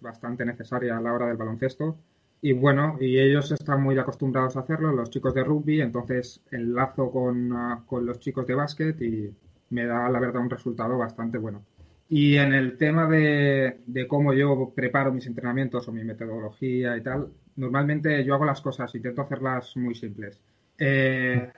bastante 0.01 0.45
necesaria 0.45 0.97
a 0.97 1.01
la 1.01 1.13
hora 1.13 1.27
del 1.27 1.37
baloncesto. 1.37 1.97
Y 2.41 2.53
bueno, 2.53 2.97
y 2.99 3.17
ellos 3.19 3.51
están 3.51 3.81
muy 3.81 3.97
acostumbrados 3.97 4.55
a 4.57 4.61
hacerlo, 4.61 4.91
los 4.91 5.09
chicos 5.09 5.33
de 5.33 5.43
rugby, 5.43 5.81
entonces 5.81 6.41
enlazo 6.51 7.11
con, 7.11 7.51
uh, 7.51 7.85
con 7.85 8.05
los 8.05 8.19
chicos 8.19 8.45
de 8.45 8.53
básquet 8.53 9.01
y 9.01 9.33
me 9.69 9.85
da 9.85 10.07
la 10.09 10.19
verdad 10.19 10.41
un 10.41 10.49
resultado 10.49 10.97
bastante 10.97 11.37
bueno. 11.37 11.63
Y 12.09 12.37
en 12.37 12.53
el 12.53 12.77
tema 12.77 13.07
de, 13.07 13.79
cómo 14.07 14.33
yo 14.33 14.71
preparo 14.73 15.11
mis 15.11 15.27
entrenamientos 15.27 15.87
o 15.87 15.91
mi 15.91 16.03
metodología 16.03 16.95
y 16.95 17.01
tal, 17.01 17.29
normalmente 17.57 18.23
yo 18.23 18.33
hago 18.33 18.45
las 18.45 18.61
cosas, 18.61 18.93
intento 18.95 19.21
hacerlas 19.21 19.75
muy 19.75 19.93
simples. 19.93 20.39
Eh, 20.77 21.51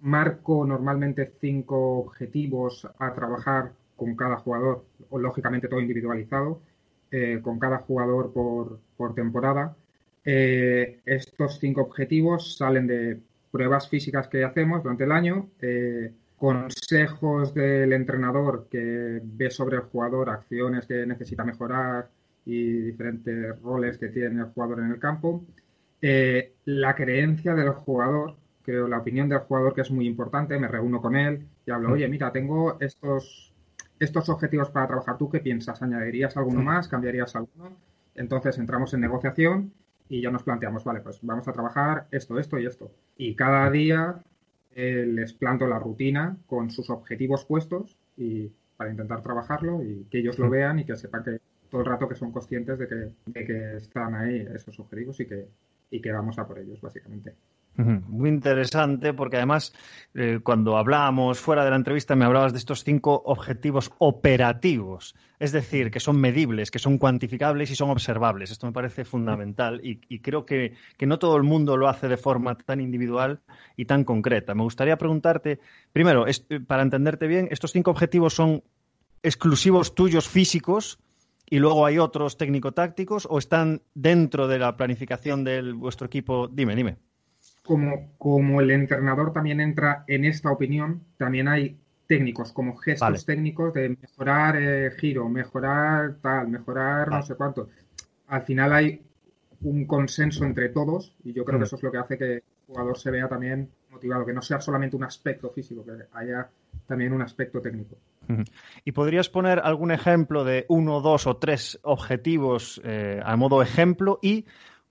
marco 0.00 0.64
normalmente 0.64 1.34
cinco 1.38 1.98
objetivos 1.98 2.88
a 2.98 3.12
trabajar 3.12 3.72
con 3.96 4.16
cada 4.16 4.36
jugador, 4.36 4.84
o 5.10 5.18
lógicamente 5.18 5.68
todo 5.68 5.80
individualizado, 5.80 6.62
eh, 7.10 7.40
con 7.42 7.58
cada 7.58 7.78
jugador 7.78 8.32
por, 8.32 9.14
temporada. 9.14 9.76
Eh, 10.24 11.00
estos 11.06 11.58
cinco 11.58 11.82
objetivos 11.82 12.56
salen 12.56 12.86
de 12.86 13.18
pruebas 13.50 13.88
físicas 13.88 14.28
que 14.28 14.44
hacemos 14.44 14.82
durante 14.82 15.04
el 15.04 15.12
año 15.12 15.48
consejos 16.38 17.52
del 17.52 17.92
entrenador 17.92 18.68
que 18.70 19.20
ve 19.22 19.50
sobre 19.50 19.76
el 19.76 19.82
jugador, 19.82 20.30
acciones 20.30 20.86
que 20.86 21.04
necesita 21.04 21.44
mejorar 21.44 22.08
y 22.46 22.80
diferentes 22.80 23.60
roles 23.60 23.98
que 23.98 24.08
tiene 24.08 24.40
el 24.40 24.46
jugador 24.46 24.80
en 24.80 24.92
el 24.92 25.00
campo. 25.00 25.44
Eh, 26.00 26.52
la 26.64 26.94
creencia 26.94 27.54
del 27.54 27.70
jugador, 27.70 28.36
creo, 28.62 28.86
la 28.86 28.98
opinión 28.98 29.28
del 29.28 29.40
jugador 29.40 29.74
que 29.74 29.80
es 29.80 29.90
muy 29.90 30.06
importante, 30.06 30.58
me 30.58 30.68
reúno 30.68 31.02
con 31.02 31.16
él 31.16 31.44
y 31.66 31.70
hablo, 31.72 31.92
oye, 31.92 32.06
mira, 32.06 32.30
tengo 32.30 32.78
estos, 32.80 33.47
estos 33.98 34.28
objetivos 34.28 34.70
para 34.70 34.86
trabajar, 34.86 35.18
¿tú 35.18 35.28
qué 35.28 35.40
piensas? 35.40 35.82
¿Añadirías 35.82 36.36
alguno 36.36 36.62
más? 36.62 36.88
¿Cambiarías 36.88 37.34
alguno? 37.36 37.76
Entonces 38.14 38.58
entramos 38.58 38.94
en 38.94 39.00
negociación 39.00 39.72
y 40.08 40.22
ya 40.22 40.30
nos 40.30 40.42
planteamos, 40.42 40.84
vale, 40.84 41.00
pues 41.00 41.18
vamos 41.22 41.46
a 41.48 41.52
trabajar 41.52 42.06
esto, 42.10 42.38
esto 42.38 42.58
y 42.58 42.66
esto. 42.66 42.90
Y 43.16 43.34
cada 43.34 43.70
día 43.70 44.22
eh, 44.74 45.06
les 45.06 45.32
planto 45.32 45.66
la 45.66 45.78
rutina 45.78 46.36
con 46.46 46.70
sus 46.70 46.90
objetivos 46.90 47.44
puestos 47.44 47.96
y 48.16 48.50
para 48.76 48.90
intentar 48.90 49.22
trabajarlo 49.22 49.82
y 49.82 50.06
que 50.10 50.18
ellos 50.18 50.38
lo 50.38 50.48
vean 50.48 50.78
y 50.78 50.84
que 50.84 50.96
sepan 50.96 51.24
que 51.24 51.40
todo 51.70 51.80
el 51.82 51.86
rato 51.86 52.08
que 52.08 52.14
son 52.14 52.32
conscientes 52.32 52.78
de 52.78 52.88
que, 52.88 52.94
de 53.26 53.44
que 53.44 53.76
están 53.76 54.14
ahí 54.14 54.46
esos 54.54 54.78
objetivos 54.80 55.20
y 55.20 55.26
que, 55.26 55.48
y 55.90 56.00
que 56.00 56.12
vamos 56.12 56.38
a 56.38 56.46
por 56.46 56.58
ellos, 56.58 56.80
básicamente. 56.80 57.34
Muy 57.78 58.28
interesante 58.28 59.14
porque 59.14 59.36
además 59.36 59.72
eh, 60.12 60.40
cuando 60.42 60.76
hablábamos 60.76 61.38
fuera 61.38 61.62
de 61.64 61.70
la 61.70 61.76
entrevista 61.76 62.16
me 62.16 62.24
hablabas 62.24 62.52
de 62.52 62.58
estos 62.58 62.82
cinco 62.82 63.22
objetivos 63.24 63.92
operativos, 63.98 65.14
es 65.38 65.52
decir, 65.52 65.92
que 65.92 66.00
son 66.00 66.20
medibles, 66.20 66.72
que 66.72 66.80
son 66.80 66.98
cuantificables 66.98 67.70
y 67.70 67.76
son 67.76 67.90
observables. 67.90 68.50
Esto 68.50 68.66
me 68.66 68.72
parece 68.72 69.04
fundamental 69.04 69.80
y, 69.84 70.18
creo 70.18 70.44
que, 70.44 70.74
no 71.06 71.20
todo 71.20 71.36
el 71.36 71.44
mundo 71.44 71.76
lo 71.76 71.88
hace 71.88 72.08
de 72.08 72.16
forma 72.16 72.58
tan 72.58 72.80
individual 72.80 73.42
y 73.76 73.84
tan 73.84 74.02
concreta. 74.02 74.56
Me 74.56 74.64
gustaría 74.64 74.98
preguntarte, 74.98 75.60
primero, 75.92 76.26
para 76.66 76.82
entenderte 76.82 77.28
bien, 77.28 77.46
¿estos 77.52 77.70
cinco 77.70 77.92
objetivos 77.92 78.34
son 78.34 78.64
exclusivos 79.22 79.94
tuyos 79.94 80.28
físicos? 80.28 80.98
y 81.50 81.60
luego 81.60 81.86
hay 81.86 81.98
otros 81.98 82.36
técnico-tácticos 82.36 83.26
o 83.30 83.38
están 83.38 83.80
dentro 83.94 84.48
de 84.48 84.58
la 84.58 84.76
planificación 84.76 85.44
de 85.44 85.72
vuestro 85.72 86.06
equipo? 86.06 86.46
Dime, 86.46 86.76
dime 86.76 87.07
como, 87.68 88.14
como 88.16 88.62
el 88.62 88.70
entrenador 88.70 89.34
también 89.34 89.60
entra 89.60 90.02
en 90.06 90.24
esta 90.24 90.50
opinión, 90.50 91.02
también 91.18 91.48
hay 91.48 91.76
técnicos, 92.06 92.50
como 92.50 92.74
gestos 92.78 93.26
técnicos 93.26 93.74
de 93.74 93.90
mejorar 93.90 94.56
eh, 94.56 94.90
giro, 94.92 95.28
mejorar 95.28 96.16
tal, 96.22 96.48
mejorar 96.48 97.10
no 97.10 97.22
sé 97.22 97.34
cuánto. 97.34 97.68
Al 98.28 98.40
final 98.40 98.72
hay 98.72 99.02
un 99.60 99.84
consenso 99.84 100.46
entre 100.46 100.70
todos 100.70 101.14
y 101.22 101.34
yo 101.34 101.44
creo 101.44 101.58
que 101.58 101.64
mm. 101.64 101.66
eso 101.66 101.76
es 101.76 101.82
lo 101.82 101.92
que 101.92 101.98
hace 101.98 102.16
que 102.16 102.34
el 102.36 102.42
jugador 102.66 102.96
se 102.96 103.10
vea 103.10 103.28
también 103.28 103.68
motivado, 103.90 104.24
que 104.24 104.32
no 104.32 104.40
sea 104.40 104.62
solamente 104.62 104.96
un 104.96 105.04
aspecto 105.04 105.50
físico, 105.50 105.84
que 105.84 105.92
haya 106.14 106.48
también 106.86 107.12
un 107.12 107.20
aspecto 107.20 107.60
técnico. 107.60 107.96
¿Y 108.82 108.92
podrías 108.92 109.28
poner 109.28 109.58
algún 109.58 109.90
ejemplo 109.90 110.42
de 110.42 110.64
uno, 110.68 111.02
dos 111.02 111.26
o 111.26 111.36
tres 111.36 111.78
objetivos 111.82 112.80
eh, 112.82 113.20
a 113.22 113.36
modo 113.36 113.60
ejemplo 113.60 114.20
y 114.22 114.46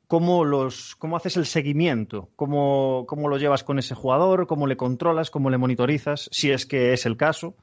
cómo, 0.08 0.46
los, 0.46 0.96
cómo 0.96 1.18
haces 1.18 1.38
el 1.38 1.46
seguimiento, 1.46 2.30
cómo, 2.36 3.06
cómo 3.08 3.28
lo 3.28 3.38
llevas 3.38 3.64
con 3.64 3.80
ese 3.80 3.96
jugador, 3.96 4.48
cómo 4.48 4.68
le 4.68 4.78
controlas, 4.78 5.30
cómo 5.30 5.50
le 5.50 5.58
monitorizas, 5.58 6.30
si 6.32 6.52
es 6.52 6.66
que 6.66 6.94
es 6.94 7.06
el 7.06 7.18
caso. 7.18 7.56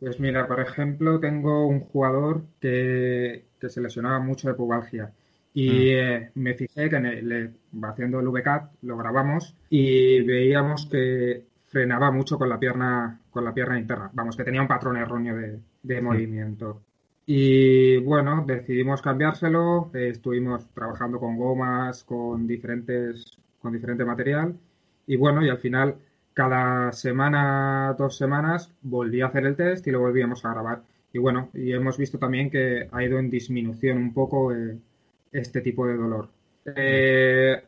Pues 0.00 0.18
mira, 0.18 0.48
por 0.48 0.60
ejemplo, 0.60 1.20
tengo 1.20 1.66
un 1.66 1.80
jugador 1.80 2.42
que, 2.60 3.44
se 3.60 3.80
lesionaba 3.80 4.18
mucho 4.18 4.48
de 4.48 4.54
pubalgia 4.54 5.12
y 5.54 5.68
mm. 5.68 5.96
eh, 5.96 6.30
me 6.34 6.54
fijé 6.54 6.90
que 6.90 6.98
le, 6.98 7.50
haciendo 7.82 8.18
el 8.18 8.28
VCAT 8.28 8.72
lo 8.82 8.96
grabamos 8.96 9.54
y 9.70 10.20
veíamos 10.22 10.86
que 10.86 11.44
frenaba 11.68 12.10
mucho 12.10 12.36
con 12.36 12.48
la 12.48 12.58
pierna 12.58 13.20
con 13.30 13.44
la 13.44 13.54
pierna 13.54 13.78
interna. 13.78 14.10
Vamos, 14.12 14.36
que 14.36 14.44
tenía 14.44 14.60
un 14.60 14.68
patrón 14.68 14.96
erróneo 14.96 15.36
de, 15.82 16.00
mm. 16.00 16.04
movimiento. 16.04 16.82
Y 17.24 17.98
bueno, 17.98 18.44
decidimos 18.46 19.00
cambiárselo, 19.00 19.90
eh, 19.94 20.08
estuvimos 20.08 20.68
trabajando 20.74 21.20
con 21.20 21.36
gomas, 21.36 22.02
con 22.02 22.46
diferentes, 22.46 23.38
con 23.60 23.72
diferente 23.72 24.04
material 24.04 24.56
y 25.06 25.16
bueno, 25.16 25.44
y 25.44 25.48
al 25.48 25.58
final 25.58 25.96
cada 26.34 26.92
semana, 26.92 27.94
dos 27.96 28.16
semanas, 28.16 28.72
volví 28.82 29.20
a 29.20 29.26
hacer 29.26 29.46
el 29.46 29.56
test 29.56 29.86
y 29.86 29.90
lo 29.92 30.00
volvíamos 30.00 30.44
a 30.44 30.52
grabar. 30.52 30.82
Y 31.12 31.18
bueno, 31.18 31.50
y 31.54 31.72
hemos 31.72 31.98
visto 31.98 32.18
también 32.18 32.50
que 32.50 32.88
ha 32.90 33.04
ido 33.04 33.18
en 33.18 33.30
disminución 33.30 33.98
un 33.98 34.14
poco 34.14 34.52
eh, 34.52 34.78
este 35.30 35.60
tipo 35.60 35.86
de 35.86 35.96
dolor. 35.96 36.28
Eh, 36.64 37.62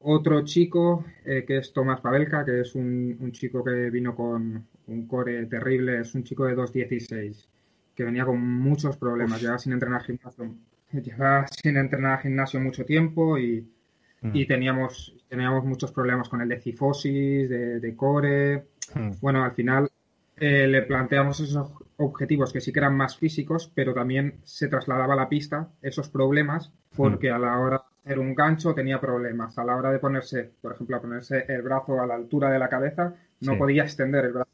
otro 0.00 0.44
chico 0.44 1.04
que 1.24 1.56
es 1.58 1.72
Tomás 1.72 2.00
Pavelka, 2.00 2.44
que 2.44 2.60
es 2.60 2.74
un, 2.74 3.16
un, 3.20 3.32
chico 3.32 3.64
que 3.64 3.90
vino 3.90 4.14
con 4.14 4.66
un 4.86 5.06
core 5.06 5.46
terrible, 5.46 6.00
es 6.00 6.14
un 6.14 6.24
chico 6.24 6.44
de 6.44 6.54
2.16 6.54 7.48
que 7.94 8.04
venía 8.04 8.24
con 8.24 8.40
muchos 8.40 8.96
problemas, 8.96 9.40
llevaba 9.40 9.58
sin 9.58 9.72
entrenar 9.72 10.02
gimnasio, 10.02 10.54
llevaba 10.92 11.46
sin 11.48 11.76
entrenar 11.76 12.20
gimnasio 12.20 12.60
mucho 12.60 12.84
tiempo 12.84 13.38
y, 13.38 13.66
mm. 14.20 14.30
y 14.32 14.46
teníamos, 14.46 15.14
teníamos 15.28 15.64
muchos 15.64 15.92
problemas 15.92 16.28
con 16.28 16.40
el 16.40 16.48
de 16.48 16.60
cifosis, 16.60 17.48
de, 17.48 17.94
core. 17.96 18.66
Mm. 18.94 19.10
Bueno, 19.20 19.44
al 19.44 19.52
final 19.52 19.90
eh, 20.36 20.66
le 20.66 20.82
planteamos 20.82 21.40
esos 21.40 21.72
objetivos 21.96 22.52
que 22.52 22.60
sí 22.60 22.72
que 22.72 22.80
eran 22.80 22.96
más 22.96 23.16
físicos, 23.16 23.70
pero 23.72 23.94
también 23.94 24.40
se 24.44 24.68
trasladaba 24.68 25.14
a 25.14 25.16
la 25.16 25.28
pista 25.28 25.68
esos 25.80 26.08
problemas 26.08 26.72
porque 26.96 27.30
mm. 27.30 27.34
a 27.34 27.38
la 27.38 27.58
hora 27.58 27.76
de 27.78 28.10
hacer 28.10 28.18
un 28.18 28.34
gancho 28.34 28.74
tenía 28.74 29.00
problemas. 29.00 29.56
A 29.58 29.64
la 29.64 29.76
hora 29.76 29.92
de 29.92 29.98
ponerse, 29.98 30.50
por 30.60 30.72
ejemplo, 30.72 30.96
a 30.96 31.00
ponerse 31.00 31.44
el 31.48 31.62
brazo 31.62 32.00
a 32.00 32.06
la 32.06 32.14
altura 32.14 32.50
de 32.50 32.58
la 32.58 32.68
cabeza, 32.68 33.14
no 33.40 33.58
podía 33.58 33.82
extender 33.82 34.24
el 34.24 34.32
brazo 34.32 34.53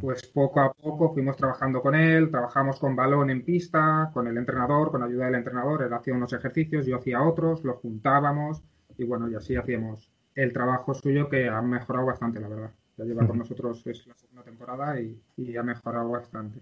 Pues 0.00 0.26
poco 0.26 0.60
a 0.60 0.72
poco 0.72 1.12
fuimos 1.12 1.36
trabajando 1.36 1.82
con 1.82 1.94
él, 1.94 2.30
trabajamos 2.30 2.78
con 2.78 2.96
balón 2.96 3.28
en 3.28 3.44
pista, 3.44 4.10
con 4.14 4.26
el 4.26 4.38
entrenador, 4.38 4.90
con 4.90 5.02
ayuda 5.02 5.26
del 5.26 5.34
entrenador, 5.34 5.82
él 5.82 5.92
hacía 5.92 6.14
unos 6.14 6.32
ejercicios, 6.32 6.86
yo 6.86 6.96
hacía 6.96 7.22
otros, 7.22 7.62
los 7.64 7.76
juntábamos 7.76 8.62
y 8.96 9.04
bueno, 9.04 9.28
y 9.28 9.34
así 9.34 9.56
hacíamos 9.56 10.10
el 10.34 10.52
trabajo 10.54 10.94
suyo 10.94 11.28
que 11.28 11.48
ha 11.48 11.60
mejorado 11.60 12.06
bastante, 12.06 12.40
la 12.40 12.48
verdad. 12.48 12.70
Ya 12.96 13.04
lleva 13.04 13.26
con 13.26 13.38
nosotros, 13.38 13.86
es 13.86 14.06
la 14.06 14.14
segunda 14.14 14.42
temporada 14.42 14.98
y, 15.00 15.56
ha 15.56 15.62
mejorado 15.62 16.10
bastante. 16.10 16.60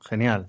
Genial. 0.00 0.48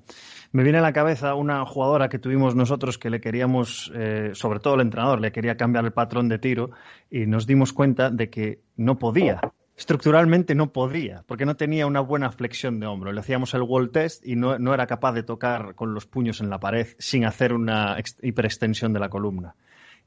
Me 0.52 0.64
viene 0.64 0.80
a 0.80 0.82
la 0.82 0.94
cabeza 0.94 1.36
una 1.36 1.66
jugadora 1.66 2.10
que 2.10 2.20
tuvimos 2.20 2.56
nosotros 2.56 2.98
que 2.98 3.10
le 3.10 3.22
queríamos, 3.22 3.92
eh, 3.96 4.32
sobre 4.34 4.60
todo 4.60 4.76
el 4.76 4.82
entrenador, 4.82 5.22
le 5.22 5.32
quería 5.32 5.56
cambiar 5.56 5.86
el 5.86 5.94
patrón 5.94 6.28
de 6.30 6.38
tiro 6.38 6.72
y 7.10 7.26
nos 7.26 7.48
dimos 7.48 7.74
cuenta 7.74 8.10
de 8.10 8.30
que 8.30 8.62
no 8.76 8.98
podía 9.00 9.40
estructuralmente 9.78 10.56
no 10.56 10.74
podía, 10.74 11.24
porque 11.28 11.46
no 11.46 11.56
tenía 11.56 11.86
una 11.86 12.02
buena 12.02 12.32
flexión 12.32 12.80
de 12.80 12.88
hombro. 12.88 13.12
Le 13.12 13.20
hacíamos 13.20 13.54
el 13.54 13.62
wall 13.62 13.92
test 13.92 14.26
y 14.26 14.36
no, 14.36 14.74
era 14.74 14.88
capaz 14.88 15.14
de 15.14 15.22
tocar 15.22 15.76
con 15.76 15.94
los 15.94 16.08
puños 16.08 16.42
en 16.42 16.50
la 16.50 16.60
pared 16.60 16.88
sin 16.98 17.26
hacer 17.26 17.54
una 17.54 17.96
hiperextensión 18.24 18.92
de 18.92 19.00
la 19.00 19.10
columna. 19.10 19.56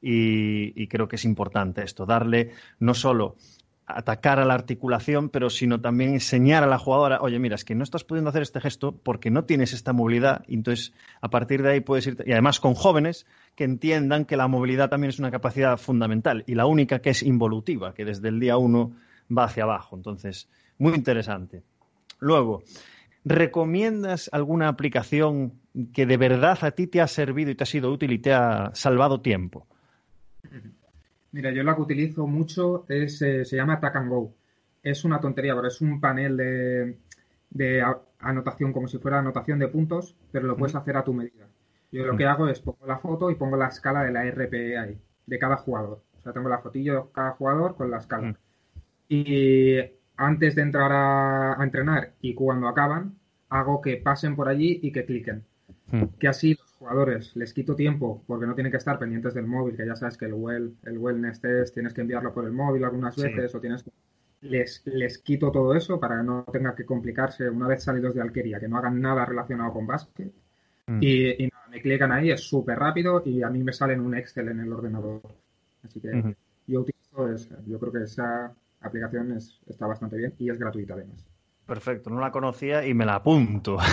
Y, 0.01 0.87
creo 0.87 1.07
que 1.07 1.15
es 1.15 1.25
importante 1.25 1.83
esto, 1.83 2.05
darle 2.05 2.51
no 2.79 2.93
solo 2.93 3.35
atacar 3.85 4.39
a 4.39 4.45
la 4.45 4.55
articulación, 4.55 5.29
pero 5.29 5.49
sino 5.49 5.79
también 5.79 6.13
enseñar 6.13 6.63
a 6.63 6.67
la 6.67 6.77
jugadora, 6.77 7.19
oye, 7.21 7.39
mira, 7.39 7.55
es 7.55 7.65
que 7.65 7.75
no 7.75 7.83
estás 7.83 8.03
pudiendo 8.03 8.29
hacer 8.29 8.41
este 8.41 8.61
gesto 8.61 8.93
porque 8.93 9.31
no 9.31 9.43
tienes 9.43 9.73
esta 9.73 9.93
movilidad, 9.93 10.43
entonces 10.47 10.93
a 11.19 11.29
partir 11.29 11.61
de 11.61 11.71
ahí 11.71 11.79
puedes 11.81 12.07
ir, 12.07 12.17
y 12.25 12.31
además 12.31 12.59
con 12.59 12.73
jóvenes 12.73 13.25
que 13.55 13.65
entiendan 13.65 14.25
que 14.25 14.37
la 14.37 14.47
movilidad 14.47 14.89
también 14.89 15.09
es 15.09 15.19
una 15.19 15.29
capacidad 15.29 15.77
fundamental 15.77 16.43
y 16.47 16.55
la 16.55 16.67
única 16.67 16.99
que 16.99 17.09
es 17.09 17.21
involutiva, 17.21 17.93
que 17.93 18.05
desde 18.05 18.29
el 18.29 18.39
día 18.39 18.55
uno 18.57 18.93
va 19.35 19.45
hacia 19.45 19.63
abajo. 19.63 19.95
Entonces, 19.95 20.49
muy 20.77 20.93
interesante. 20.93 21.63
Luego, 22.19 22.63
¿recomiendas 23.25 24.29
alguna 24.31 24.67
aplicación 24.67 25.53
que 25.93 26.05
de 26.05 26.17
verdad 26.17 26.59
a 26.61 26.71
ti 26.71 26.87
te 26.87 27.01
ha 27.01 27.07
servido 27.07 27.51
y 27.51 27.55
te 27.55 27.63
ha 27.63 27.67
sido 27.67 27.91
útil 27.91 28.11
y 28.11 28.19
te 28.19 28.33
ha 28.33 28.71
salvado 28.73 29.21
tiempo? 29.21 29.67
Mira, 31.31 31.51
yo 31.51 31.63
la 31.63 31.75
que 31.75 31.81
utilizo 31.81 32.27
mucho 32.27 32.85
es, 32.89 33.21
eh, 33.21 33.45
se 33.45 33.55
llama 33.55 33.79
Tack 33.79 33.95
and 33.95 34.09
Go. 34.09 34.33
Es 34.83 35.05
una 35.05 35.19
tontería, 35.19 35.55
pero 35.55 35.67
es 35.67 35.79
un 35.79 36.01
panel 36.01 36.35
de, 36.35 36.97
de 37.49 37.83
anotación 38.19 38.73
como 38.73 38.87
si 38.87 38.97
fuera 38.97 39.19
anotación 39.19 39.59
de 39.59 39.67
puntos, 39.67 40.15
pero 40.31 40.47
lo 40.47 40.57
puedes 40.57 40.75
hacer 40.75 40.97
a 40.97 41.03
tu 41.03 41.13
medida. 41.13 41.47
Yo 41.91 42.05
lo 42.05 42.15
que 42.15 42.25
hago 42.25 42.47
es 42.47 42.59
pongo 42.59 42.85
la 42.85 42.97
foto 42.97 43.29
y 43.29 43.35
pongo 43.35 43.57
la 43.57 43.67
escala 43.67 44.03
de 44.03 44.11
la 44.11 44.23
RPE 44.23 44.77
ahí, 44.77 44.97
de 45.25 45.39
cada 45.39 45.57
jugador. 45.57 46.01
O 46.17 46.21
sea, 46.21 46.31
tengo 46.31 46.47
la 46.47 46.59
fotillo 46.59 46.93
de 46.95 47.11
cada 47.11 47.31
jugador 47.31 47.75
con 47.75 47.91
la 47.91 47.97
escala. 47.97 48.37
Y 49.13 49.77
antes 50.15 50.55
de 50.55 50.61
entrar 50.61 50.89
a, 50.93 51.61
entrenar 51.61 52.13
y 52.21 52.33
cuando 52.33 52.69
acaban, 52.69 53.17
hago 53.49 53.81
que 53.81 53.97
pasen 53.97 54.37
por 54.37 54.47
allí 54.47 54.79
y 54.81 54.93
que 54.93 55.03
cliquen. 55.03 55.43
Que 56.17 56.29
así 56.29 56.53
los 56.53 56.71
jugadores 56.71 57.35
les 57.35 57.53
quito 57.53 57.75
tiempo 57.75 58.23
porque 58.25 58.45
no 58.45 58.55
tienen 58.55 58.71
que 58.71 58.77
estar 58.77 58.97
pendientes 58.97 59.33
del 59.33 59.47
móvil, 59.47 59.75
que 59.75 59.85
ya 59.85 59.97
sabes 59.97 60.17
que 60.17 60.27
el 60.27 60.33
well, 60.33 60.73
el 60.85 60.97
wellness 60.97 61.41
test 61.41 61.73
tienes 61.73 61.93
que 61.93 61.99
enviarlo 61.99 62.33
por 62.33 62.45
el 62.45 62.53
móvil 62.53 62.85
algunas 62.85 63.17
veces 63.17 63.53
o 63.53 63.59
tienes 63.59 63.83
que 63.83 63.91
les, 64.43 64.81
les 64.85 65.17
quito 65.17 65.51
todo 65.51 65.75
eso 65.75 65.99
para 65.99 66.17
que 66.17 66.23
no 66.23 66.45
tenga 66.49 66.73
que 66.73 66.85
complicarse 66.85 67.49
una 67.49 67.67
vez 67.67 67.83
salidos 67.83 68.15
de 68.15 68.21
Alquería, 68.21 68.61
que 68.61 68.69
no 68.69 68.77
hagan 68.77 69.01
nada 69.01 69.25
relacionado 69.25 69.73
con 69.73 69.85
básquet. 69.85 70.31
Mm. 70.87 70.99
Y, 71.01 71.49
nada, 71.51 71.67
me 71.69 71.81
clican 71.81 72.13
ahí, 72.13 72.31
es 72.31 72.39
súper 72.39 72.79
rápido 72.79 73.23
y 73.25 73.43
a 73.43 73.49
mí 73.49 73.61
me 73.61 73.73
sale 73.73 73.91
en 73.91 73.99
un 73.99 74.15
Excel 74.15 74.47
en 74.47 74.61
el 74.61 74.71
ordenador. 74.71 75.21
Así 75.83 75.99
que 75.99 76.33
yo 76.65 76.79
utilizo 76.79 77.01
yo 77.67 77.77
creo 77.77 77.91
que 77.91 78.03
esa 78.03 78.53
aplicación 78.81 79.37
está 79.67 79.87
bastante 79.87 80.17
bien 80.17 80.33
y 80.37 80.49
es 80.49 80.59
gratuita 80.59 80.93
además. 80.93 81.25
Perfecto, 81.65 82.09
no 82.09 82.19
la 82.19 82.31
conocía 82.31 82.85
y 82.85 82.93
me 82.93 83.05
la 83.05 83.15
apunto. 83.15 83.77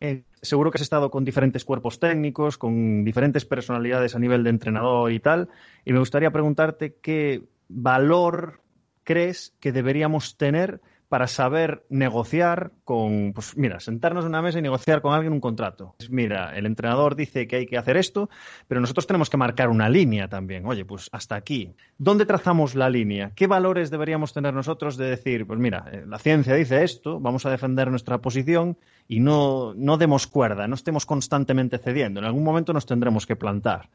Eh, 0.00 0.24
seguro 0.42 0.72
que 0.72 0.78
has 0.78 0.82
estado 0.82 1.08
con 1.08 1.24
diferentes 1.24 1.64
cuerpos 1.64 2.00
técnicos, 2.00 2.58
con 2.58 3.04
diferentes 3.04 3.44
personalidades 3.44 4.16
a 4.16 4.18
nivel 4.18 4.42
de 4.42 4.50
entrenador 4.50 5.12
y 5.12 5.20
tal, 5.20 5.50
y 5.84 5.92
me 5.92 6.00
gustaría 6.00 6.32
preguntarte 6.32 6.96
qué 7.00 7.44
valor 7.68 8.60
crees 9.04 9.54
que 9.60 9.70
deberíamos 9.70 10.36
tener 10.36 10.80
para 11.08 11.26
saber 11.26 11.84
negociar 11.88 12.72
con, 12.84 13.32
pues 13.32 13.56
mira, 13.56 13.80
sentarnos 13.80 14.24
en 14.24 14.28
una 14.28 14.42
mesa 14.42 14.58
y 14.58 14.62
negociar 14.62 15.00
con 15.00 15.14
alguien 15.14 15.32
un 15.32 15.40
contrato. 15.40 15.94
Pues 15.98 16.10
mira, 16.10 16.56
el 16.56 16.66
entrenador 16.66 17.16
dice 17.16 17.46
que 17.46 17.56
hay 17.56 17.66
que 17.66 17.78
hacer 17.78 17.96
esto, 17.96 18.28
pero 18.66 18.80
nosotros 18.80 19.06
tenemos 19.06 19.30
que 19.30 19.38
marcar 19.38 19.70
una 19.70 19.88
línea 19.88 20.28
también. 20.28 20.66
Oye, 20.66 20.84
pues 20.84 21.08
hasta 21.12 21.34
aquí. 21.34 21.74
¿Dónde 21.96 22.26
trazamos 22.26 22.74
la 22.74 22.90
línea? 22.90 23.32
¿Qué 23.34 23.46
valores 23.46 23.90
deberíamos 23.90 24.34
tener 24.34 24.52
nosotros 24.52 24.96
de 24.96 25.06
decir, 25.06 25.46
pues 25.46 25.58
mira, 25.58 25.86
eh, 25.90 26.04
la 26.06 26.18
ciencia 26.18 26.54
dice 26.54 26.84
esto, 26.84 27.20
vamos 27.20 27.46
a 27.46 27.50
defender 27.50 27.90
nuestra 27.90 28.18
posición 28.18 28.76
y 29.08 29.20
no, 29.20 29.72
no 29.74 29.96
demos 29.96 30.26
cuerda, 30.26 30.68
no 30.68 30.74
estemos 30.74 31.06
constantemente 31.06 31.78
cediendo. 31.78 32.20
En 32.20 32.26
algún 32.26 32.44
momento 32.44 32.74
nos 32.74 32.84
tendremos 32.84 33.26
que 33.26 33.36
plantar. 33.36 33.88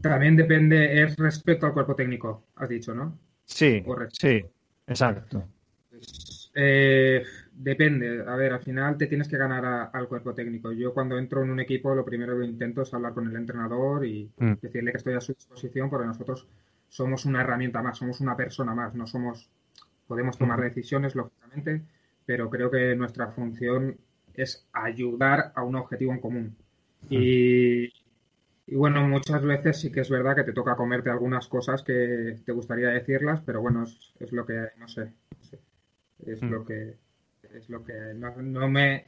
También 0.00 0.36
depende, 0.36 1.02
es 1.02 1.16
respecto 1.16 1.66
al 1.66 1.72
cuerpo 1.72 1.94
técnico, 1.94 2.44
has 2.56 2.68
dicho, 2.68 2.94
¿no? 2.94 3.18
Sí, 3.44 3.82
sí, 4.12 4.44
exacto. 4.86 5.44
Eh, 6.60 7.22
depende. 7.52 8.24
A 8.26 8.34
ver, 8.34 8.52
al 8.52 8.60
final 8.60 8.98
te 8.98 9.06
tienes 9.06 9.28
que 9.28 9.36
ganar 9.36 9.90
al 9.92 10.08
cuerpo 10.08 10.34
técnico. 10.34 10.72
Yo 10.72 10.92
cuando 10.92 11.16
entro 11.16 11.44
en 11.44 11.50
un 11.50 11.60
equipo 11.60 11.94
lo 11.94 12.04
primero 12.04 12.36
que 12.36 12.46
intento 12.46 12.82
es 12.82 12.92
hablar 12.92 13.14
con 13.14 13.28
el 13.28 13.36
entrenador 13.36 14.04
y 14.04 14.28
mm. 14.36 14.54
decirle 14.60 14.90
que 14.90 14.96
estoy 14.96 15.14
a 15.14 15.20
su 15.20 15.32
disposición 15.32 15.88
porque 15.88 16.08
nosotros 16.08 16.48
somos 16.88 17.24
una 17.26 17.42
herramienta 17.42 17.80
más, 17.80 17.98
somos 17.98 18.20
una 18.20 18.36
persona 18.36 18.74
más, 18.74 18.92
no 18.96 19.06
somos, 19.06 19.48
podemos 20.08 20.36
tomar 20.36 20.60
decisiones, 20.60 21.14
lógicamente, 21.14 21.82
pero 22.26 22.50
creo 22.50 22.70
que 22.72 22.96
nuestra 22.96 23.28
función 23.28 23.96
es 24.34 24.66
ayudar 24.72 25.52
a 25.54 25.62
un 25.62 25.76
objetivo 25.76 26.12
en 26.12 26.20
común. 26.20 26.56
Y, 27.08 27.84
y 28.66 28.74
bueno, 28.74 29.06
muchas 29.06 29.42
veces 29.44 29.80
sí 29.80 29.92
que 29.92 30.00
es 30.00 30.10
verdad 30.10 30.34
que 30.34 30.44
te 30.44 30.52
toca 30.52 30.74
comerte 30.74 31.08
algunas 31.08 31.46
cosas 31.46 31.82
que 31.84 32.36
te 32.44 32.52
gustaría 32.52 32.88
decirlas, 32.88 33.42
pero 33.46 33.60
bueno, 33.62 33.84
es, 33.84 34.32
lo 34.32 34.44
que, 34.44 34.70
no 34.78 34.88
sé, 34.88 35.12
es 36.26 36.42
mm. 36.42 36.50
lo 36.50 36.64
que, 36.64 36.96
es 37.54 37.68
lo 37.68 37.84
que, 37.84 37.92
no, 38.14 38.68
me, 38.68 39.06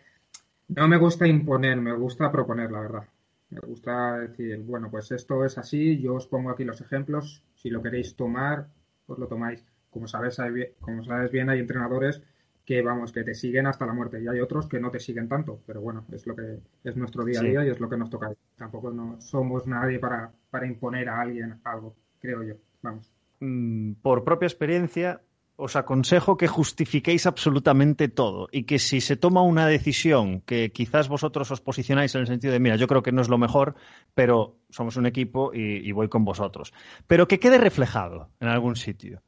no 0.68 0.88
me 0.88 0.96
gusta 0.96 1.26
imponer, 1.26 1.80
me 1.80 1.92
gusta 1.92 2.30
proponer, 2.30 2.70
la 2.70 2.80
verdad. 2.80 3.08
Me 3.50 3.60
gusta 3.60 4.18
decir, 4.18 4.62
bueno, 4.62 4.90
pues 4.90 5.10
esto 5.10 5.44
es 5.44 5.58
así, 5.58 6.00
yo 6.00 6.14
os 6.14 6.26
pongo 6.26 6.50
aquí 6.50 6.64
los 6.64 6.80
ejemplos, 6.80 7.44
si 7.56 7.68
lo 7.68 7.82
queréis 7.82 8.14
tomar, 8.14 8.68
pues 9.06 9.18
lo 9.18 9.26
tomáis. 9.26 9.64
Como 9.90 10.06
sabes, 10.06 10.38
como 10.80 11.02
sabes 11.02 11.32
bien, 11.32 11.50
hay 11.50 11.58
entrenadores 11.58 12.22
que 12.64 12.82
vamos, 12.82 13.10
que 13.10 13.24
te 13.24 13.34
siguen 13.34 13.66
hasta 13.66 13.84
la 13.84 13.92
muerte 13.92 14.22
y 14.22 14.28
hay 14.28 14.38
otros 14.38 14.68
que 14.68 14.78
no 14.78 14.92
te 14.92 15.00
siguen 15.00 15.28
tanto, 15.28 15.60
pero 15.66 15.80
bueno, 15.80 16.04
es 16.12 16.24
lo 16.28 16.36
que 16.36 16.60
es 16.84 16.96
nuestro 16.96 17.24
día 17.24 17.40
a 17.40 17.42
día 17.42 17.64
y 17.64 17.68
es 17.68 17.80
lo 17.80 17.88
que 17.88 17.96
nos 17.96 18.10
toca. 18.10 18.32
Tampoco 18.54 18.92
no 18.92 19.20
somos 19.20 19.66
nadie 19.66 19.98
para, 19.98 20.30
para 20.50 20.68
imponer 20.68 21.08
a 21.08 21.20
alguien 21.20 21.58
algo, 21.64 21.96
creo 22.20 22.44
yo, 22.44 22.54
vamos. 22.82 23.12
Mm, 23.40 23.94
por 23.94 24.22
propia 24.22 24.46
experiencia, 24.46 25.20
os 25.60 25.76
aconsejo 25.76 26.36
que 26.36 26.48
justifiquéis 26.48 27.26
absolutamente 27.26 28.08
todo 28.08 28.48
y 28.50 28.64
que 28.64 28.78
si 28.78 29.00
se 29.00 29.16
toma 29.16 29.42
una 29.42 29.66
decisión 29.66 30.40
que 30.40 30.72
quizás 30.72 31.08
vosotros 31.08 31.50
os 31.50 31.60
posicionáis 31.60 32.14
en 32.14 32.22
el 32.22 32.26
sentido 32.26 32.52
de, 32.52 32.60
mira, 32.60 32.76
yo 32.76 32.86
creo 32.86 33.02
que 33.02 33.12
no 33.12 33.20
es 33.22 33.28
lo 33.28 33.38
mejor, 33.38 33.74
pero 34.14 34.56
somos 34.70 34.96
un 34.96 35.06
equipo 35.06 35.52
y 35.54 35.92
voy 35.92 36.08
con 36.08 36.24
vosotros, 36.24 36.72
pero 37.06 37.28
que 37.28 37.38
quede 37.38 37.58
reflejado 37.58 38.30
en 38.40 38.48
algún 38.48 38.76
sitio 38.76 39.22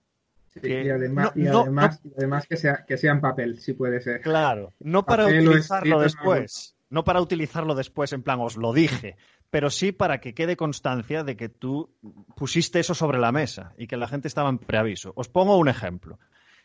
y 0.60 0.90
además, 0.90 1.32
y 1.34 1.46
además, 1.46 2.00
además 2.16 2.46
que, 2.46 2.56
sea, 2.56 2.84
que 2.86 2.96
sea 2.98 3.12
en 3.12 3.20
papel, 3.20 3.58
si 3.58 3.72
puede 3.72 4.00
ser. 4.00 4.20
Claro, 4.20 4.72
no 4.80 5.04
para 5.04 5.26
utilizarlo 5.26 6.00
después. 6.00 6.76
No 6.92 7.04
para 7.04 7.22
utilizarlo 7.22 7.74
después 7.74 8.12
en 8.12 8.22
plan, 8.22 8.38
os 8.40 8.58
lo 8.58 8.74
dije, 8.74 9.16
pero 9.48 9.70
sí 9.70 9.92
para 9.92 10.20
que 10.20 10.34
quede 10.34 10.58
constancia 10.58 11.24
de 11.24 11.38
que 11.38 11.48
tú 11.48 11.88
pusiste 12.36 12.80
eso 12.80 12.94
sobre 12.94 13.18
la 13.18 13.32
mesa 13.32 13.72
y 13.78 13.86
que 13.86 13.96
la 13.96 14.06
gente 14.06 14.28
estaba 14.28 14.50
en 14.50 14.58
preaviso. 14.58 15.14
Os 15.16 15.30
pongo 15.30 15.56
un 15.56 15.70
ejemplo. 15.70 16.18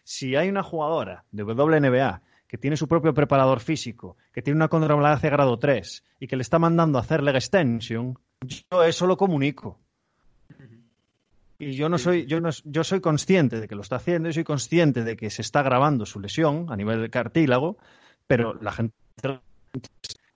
Si 0.03 0.35
hay 0.35 0.49
una 0.49 0.63
jugadora 0.63 1.23
de 1.31 1.43
WNBA 1.43 2.21
que 2.45 2.57
tiene 2.57 2.75
su 2.75 2.89
propio 2.89 3.13
preparador 3.13 3.61
físico, 3.61 4.17
que 4.33 4.41
tiene 4.41 4.57
una 4.57 4.67
contrabalancia 4.67 5.29
grado 5.29 5.57
3 5.57 6.03
y 6.19 6.27
que 6.27 6.35
le 6.35 6.41
está 6.41 6.59
mandando 6.59 6.97
a 6.97 7.03
hacer 7.03 7.23
leg 7.23 7.35
extension, 7.35 8.19
yo 8.41 8.83
eso 8.83 9.07
lo 9.07 9.15
comunico. 9.15 9.79
Y 11.57 11.71
yo 11.71 11.87
no 11.87 11.97
soy, 11.97 12.25
yo 12.25 12.41
no, 12.41 12.49
yo 12.65 12.83
soy 12.83 12.99
consciente 12.99 13.61
de 13.61 13.67
que 13.69 13.75
lo 13.75 13.81
está 13.81 13.95
haciendo 13.95 14.27
y 14.27 14.33
soy 14.33 14.43
consciente 14.43 15.05
de 15.05 15.15
que 15.15 15.29
se 15.29 15.41
está 15.41 15.63
grabando 15.63 16.05
su 16.05 16.19
lesión 16.19 16.65
a 16.69 16.75
nivel 16.75 17.01
de 17.01 17.09
cartílago, 17.09 17.77
pero 18.27 18.55
la 18.55 18.73
gente 18.73 18.93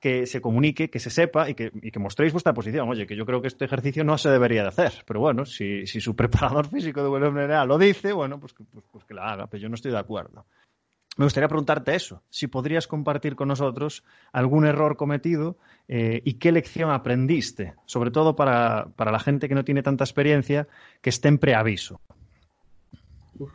que 0.02 0.26
se 0.26 0.42
comunique, 0.42 0.90
que 0.90 1.00
se 1.00 1.12
sepa 1.12 1.48
y 1.48 1.54
que, 1.54 1.72
y 1.82 1.92
que 1.92 2.00
mostréis 2.00 2.34
vuestra 2.34 2.54
posición. 2.54 2.90
Oye, 2.90 3.06
que 3.06 3.16
yo 3.16 3.26
creo 3.26 3.40
que 3.40 3.48
este 3.48 3.66
ejercicio 3.66 4.04
no 4.04 4.18
se 4.18 4.30
debería 4.30 4.64
de 4.64 4.70
hacer. 4.70 4.92
Pero 5.06 5.20
bueno, 5.20 5.46
si, 5.46 5.86
si 5.86 6.02
su 6.02 6.16
preparador 6.18 6.68
físico 6.68 7.04
de 7.04 7.10
WNBA 7.10 7.64
lo 7.66 7.78
dice, 7.78 8.12
bueno, 8.12 8.40
pues, 8.40 8.54
pues, 8.54 8.84
pues 8.92 9.06
que 9.06 9.14
la 9.14 9.32
haga, 9.32 9.48
pero 9.48 9.62
yo 9.62 9.70
no 9.70 9.76
estoy 9.76 9.92
de 9.92 10.00
acuerdo. 10.00 10.46
Me 11.18 11.26
gustaría 11.26 11.50
preguntarte 11.50 11.94
eso, 11.94 12.24
si 12.30 12.48
podrías 12.48 12.88
compartir 12.88 13.36
con 13.36 13.50
nosotros 13.50 14.04
algún 14.32 14.66
error 14.66 14.96
cometido 14.96 15.58
eh, 15.90 16.22
y 16.24 16.36
qué 16.36 16.54
lección 16.54 16.90
aprendiste, 16.90 17.76
sobre 17.86 18.12
todo 18.12 18.36
para, 18.36 18.88
la 18.98 19.20
gente 19.20 19.50
que 19.50 19.56
no 19.56 19.66
tiene 19.66 19.84
tanta 19.84 20.06
experiencia, 20.06 20.68
que 21.02 21.10
esté 21.10 21.28
en 21.28 21.38
preaviso. 21.38 22.00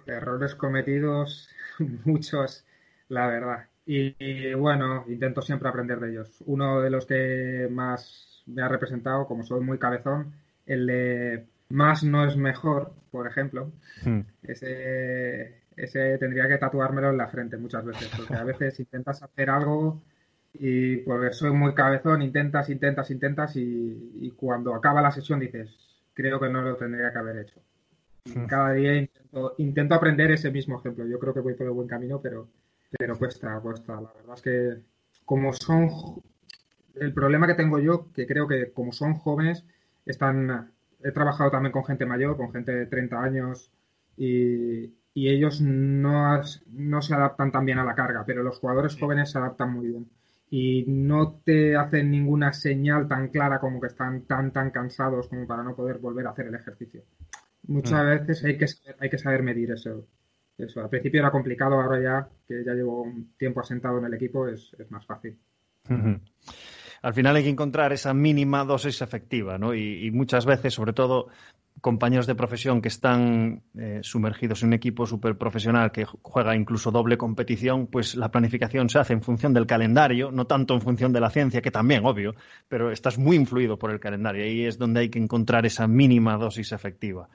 errores 0.06 0.54
cometidos, 0.54 1.48
muchos, 2.04 2.66
la 3.08 3.26
verdad. 3.26 3.68
Y, 3.86 4.52
bueno, 4.54 5.04
intento 5.08 5.40
siempre 5.42 5.68
aprender 5.68 6.00
de 6.00 6.10
ellos. 6.10 6.42
Uno 6.46 6.80
de 6.80 6.90
los 6.90 7.06
que 7.06 7.68
más 7.70 8.42
me 8.46 8.62
ha 8.62 8.68
representado, 8.68 9.26
como 9.26 9.44
soy 9.44 9.60
muy 9.60 9.78
cabezón, 9.78 10.32
el 10.66 10.86
de 10.86 11.46
más 11.68 12.02
no 12.02 12.26
es 12.26 12.36
mejor, 12.36 12.92
por 13.10 13.28
ejemplo. 13.28 13.70
Hmm. 14.04 14.20
Ese 14.42 15.66
ese 15.76 16.16
tendría 16.18 16.48
que 16.48 16.58
tatuármelo 16.58 17.10
en 17.10 17.18
la 17.18 17.28
frente 17.28 17.58
muchas 17.58 17.84
veces, 17.84 18.10
porque 18.16 18.34
a 18.34 18.44
veces 18.44 18.80
intentas 18.80 19.22
hacer 19.22 19.50
algo 19.50 20.02
y 20.54 20.98
porque 20.98 21.32
soy 21.32 21.52
muy 21.52 21.74
cabezón, 21.74 22.22
intentas, 22.22 22.70
intentas, 22.70 23.10
intentas 23.10 23.56
y, 23.56 24.32
cuando 24.36 24.74
acaba 24.74 25.02
la 25.02 25.10
sesión 25.10 25.38
dices, 25.38 25.70
creo 26.14 26.40
que 26.40 26.48
no 26.48 26.62
lo 26.62 26.76
tendría 26.76 27.12
que 27.12 27.18
haber 27.18 27.38
hecho. 27.38 27.60
Hmm. 28.24 28.46
cada 28.46 28.72
día 28.72 29.08
intento, 29.58 29.94
aprender 29.94 30.32
ese 30.32 30.50
mismo 30.50 30.80
ejemplo. 30.80 31.06
Yo 31.06 31.18
creo 31.18 31.32
que 31.32 31.40
voy 31.40 31.54
por 31.54 31.66
el 31.66 31.72
buen 31.72 31.86
camino, 31.86 32.20
pero, 32.20 32.48
pero 32.90 33.18
cuesta, 33.18 33.58
cuesta. 33.60 33.94
La 33.94 34.12
verdad 34.12 34.34
es 34.34 34.42
que 34.42 34.82
como 35.24 35.52
son... 35.52 35.90
El 36.94 37.12
problema 37.12 37.46
que 37.46 37.54
tengo 37.54 37.78
yo, 37.78 38.10
que 38.12 38.26
creo 38.26 38.48
que 38.48 38.72
como 38.72 38.92
son 38.92 39.14
jóvenes, 39.14 39.64
están... 40.04 40.72
He 41.02 41.12
trabajado 41.12 41.50
también 41.50 41.72
con 41.72 41.84
gente 41.84 42.06
mayor, 42.06 42.36
con 42.36 42.52
gente 42.52 42.72
de 42.72 42.86
30 42.86 43.22
años 43.22 43.70
y, 44.16 44.94
y 45.14 45.28
ellos 45.28 45.60
no, 45.60 46.40
no 46.72 47.02
se 47.02 47.14
adaptan 47.14 47.52
tan 47.52 47.64
bien 47.66 47.78
a 47.78 47.84
la 47.84 47.94
carga, 47.94 48.24
pero 48.26 48.42
los 48.42 48.58
jugadores 48.58 48.96
jóvenes 48.98 49.30
se 49.30 49.38
adaptan 49.38 49.72
muy 49.72 49.88
bien 49.88 50.08
y 50.50 50.84
no 50.86 51.40
te 51.44 51.76
hacen 51.76 52.10
ninguna 52.10 52.52
señal 52.52 53.08
tan 53.08 53.28
clara 53.28 53.58
como 53.58 53.80
que 53.80 53.88
están 53.88 54.22
tan 54.22 54.52
tan 54.52 54.70
cansados 54.70 55.28
como 55.28 55.46
para 55.46 55.62
no 55.62 55.74
poder 55.74 55.98
volver 55.98 56.26
a 56.26 56.30
hacer 56.30 56.46
el 56.46 56.54
ejercicio. 56.54 57.02
Muchas 57.66 58.04
mm. 58.04 58.06
veces 58.06 58.44
hay 58.44 58.56
que, 58.56 58.66
hay 59.00 59.10
que 59.10 59.18
saber 59.18 59.42
medir 59.42 59.72
eso. 59.72 60.06
Eso, 60.58 60.80
al 60.80 60.88
principio 60.88 61.20
era 61.20 61.30
complicado, 61.30 61.80
ahora 61.80 62.00
ya 62.00 62.28
que 62.48 62.64
ya 62.64 62.72
llevo 62.72 63.02
un 63.02 63.34
tiempo 63.36 63.60
asentado 63.60 63.98
en 63.98 64.06
el 64.06 64.14
equipo 64.14 64.48
es, 64.48 64.74
más 64.88 65.04
fácil. 65.04 65.36
al 67.02 67.14
final 67.14 67.36
hay 67.36 67.42
que 67.42 67.50
encontrar 67.50 67.92
esa 67.92 68.14
mínima 68.14 68.64
dosis 68.64 69.02
efectiva, 69.02 69.58
¿no? 69.58 69.74
Y, 69.74 70.10
muchas 70.12 70.46
veces, 70.46 70.72
sobre 70.72 70.94
todo 70.94 71.28
compañeros 71.82 72.26
de 72.26 72.34
profesión 72.34 72.80
que 72.80 72.88
están 72.88 73.62
eh, 73.76 74.00
sumergidos 74.02 74.62
en 74.62 74.68
un 74.68 74.72
equipo 74.72 75.04
súper 75.04 75.36
profesional 75.36 75.92
que 75.92 76.06
juega 76.22 76.56
incluso 76.56 76.90
doble 76.90 77.18
competición, 77.18 77.86
pues 77.86 78.16
la 78.16 78.30
planificación 78.30 78.88
se 78.88 78.98
hace 78.98 79.12
en 79.12 79.20
función 79.20 79.52
del 79.52 79.66
calendario, 79.66 80.32
no 80.32 80.46
tanto 80.46 80.72
en 80.72 80.80
función 80.80 81.12
de 81.12 81.20
la 81.20 81.28
ciencia, 81.28 81.60
que 81.60 81.70
también, 81.70 82.06
obvio, 82.06 82.34
pero 82.66 82.90
estás 82.90 83.18
muy 83.18 83.36
influido 83.36 83.78
por 83.78 83.90
el 83.90 84.00
calendario. 84.00 84.42
Ahí 84.42 84.64
es 84.64 84.78
donde 84.78 85.00
hay 85.00 85.10
que 85.10 85.18
encontrar 85.18 85.66
esa 85.66 85.86
mínima 85.86 86.38
dosis 86.38 86.72
efectiva. 86.72 87.28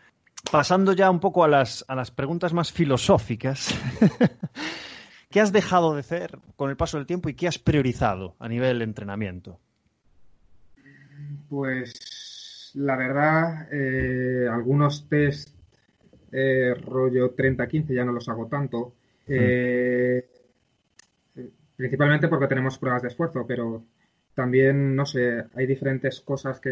Pasando 0.49 0.93
ya 0.93 1.09
un 1.09 1.19
poco 1.19 1.43
a 1.43 1.47
las, 1.47 1.85
a 1.87 1.95
las 1.95 2.11
preguntas 2.11 2.53
más 2.53 2.71
filosóficas. 2.71 3.77
¿Qué 5.29 5.39
has 5.39 5.51
dejado 5.53 5.93
de 5.93 6.01
hacer 6.01 6.39
con 6.55 6.69
el 6.69 6.75
paso 6.75 6.97
del 6.97 7.07
tiempo 7.07 7.29
y 7.29 7.35
qué 7.35 7.47
has 7.47 7.57
priorizado 7.57 8.35
a 8.39 8.49
nivel 8.49 8.79
de 8.79 8.83
entrenamiento? 8.83 9.59
Pues 11.49 12.71
la 12.75 12.97
verdad, 12.97 13.67
eh, 13.71 14.47
algunos 14.51 15.07
test 15.07 15.49
eh, 16.31 16.73
rollo 16.73 17.35
30-15 17.35 17.93
ya 17.93 18.05
no 18.05 18.11
los 18.11 18.27
hago 18.29 18.47
tanto. 18.47 18.93
Eh, 19.27 20.27
principalmente 21.75 22.27
porque 22.27 22.47
tenemos 22.47 22.77
pruebas 22.77 23.01
de 23.01 23.07
esfuerzo, 23.07 23.45
pero 23.47 23.83
también, 24.33 24.95
no 24.95 25.05
sé, 25.05 25.45
hay 25.55 25.65
diferentes 25.65 26.21
cosas 26.21 26.59
que 26.59 26.69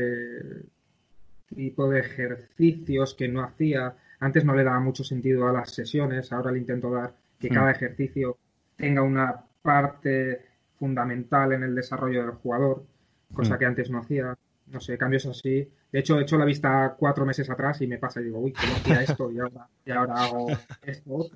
tipo 1.55 1.89
de 1.89 1.99
ejercicios 1.99 3.13
que 3.13 3.27
no 3.27 3.43
hacía. 3.43 3.95
Antes 4.19 4.45
no 4.45 4.55
le 4.55 4.63
daba 4.63 4.79
mucho 4.79 5.03
sentido 5.03 5.47
a 5.47 5.53
las 5.53 5.71
sesiones, 5.71 6.31
ahora 6.31 6.51
le 6.51 6.59
intento 6.59 6.91
dar 6.91 7.13
que 7.39 7.49
mm. 7.49 7.53
cada 7.53 7.71
ejercicio 7.71 8.38
tenga 8.75 9.01
una 9.01 9.43
parte 9.62 10.45
fundamental 10.77 11.53
en 11.53 11.63
el 11.63 11.75
desarrollo 11.75 12.21
del 12.21 12.31
jugador, 12.31 12.85
cosa 13.33 13.55
mm. 13.55 13.59
que 13.59 13.65
antes 13.65 13.89
no 13.89 13.99
hacía. 13.99 14.38
No 14.67 14.79
sé, 14.79 14.97
cambios 14.97 15.25
así. 15.25 15.67
De 15.91 15.99
hecho, 15.99 16.19
he 16.19 16.21
hecho 16.21 16.38
la 16.38 16.45
vista 16.45 16.95
cuatro 16.97 17.25
meses 17.25 17.49
atrás 17.49 17.81
y 17.81 17.88
me 17.88 17.97
pasa 17.97 18.21
y 18.21 18.25
digo, 18.25 18.39
uy, 18.39 18.53
¿cómo 18.53 18.75
hacía 18.75 19.01
esto? 19.01 19.31
Y 19.31 19.39
ahora, 19.39 19.67
y 19.85 19.91
ahora 19.91 20.13
hago 20.13 20.47
esto. 20.83 21.31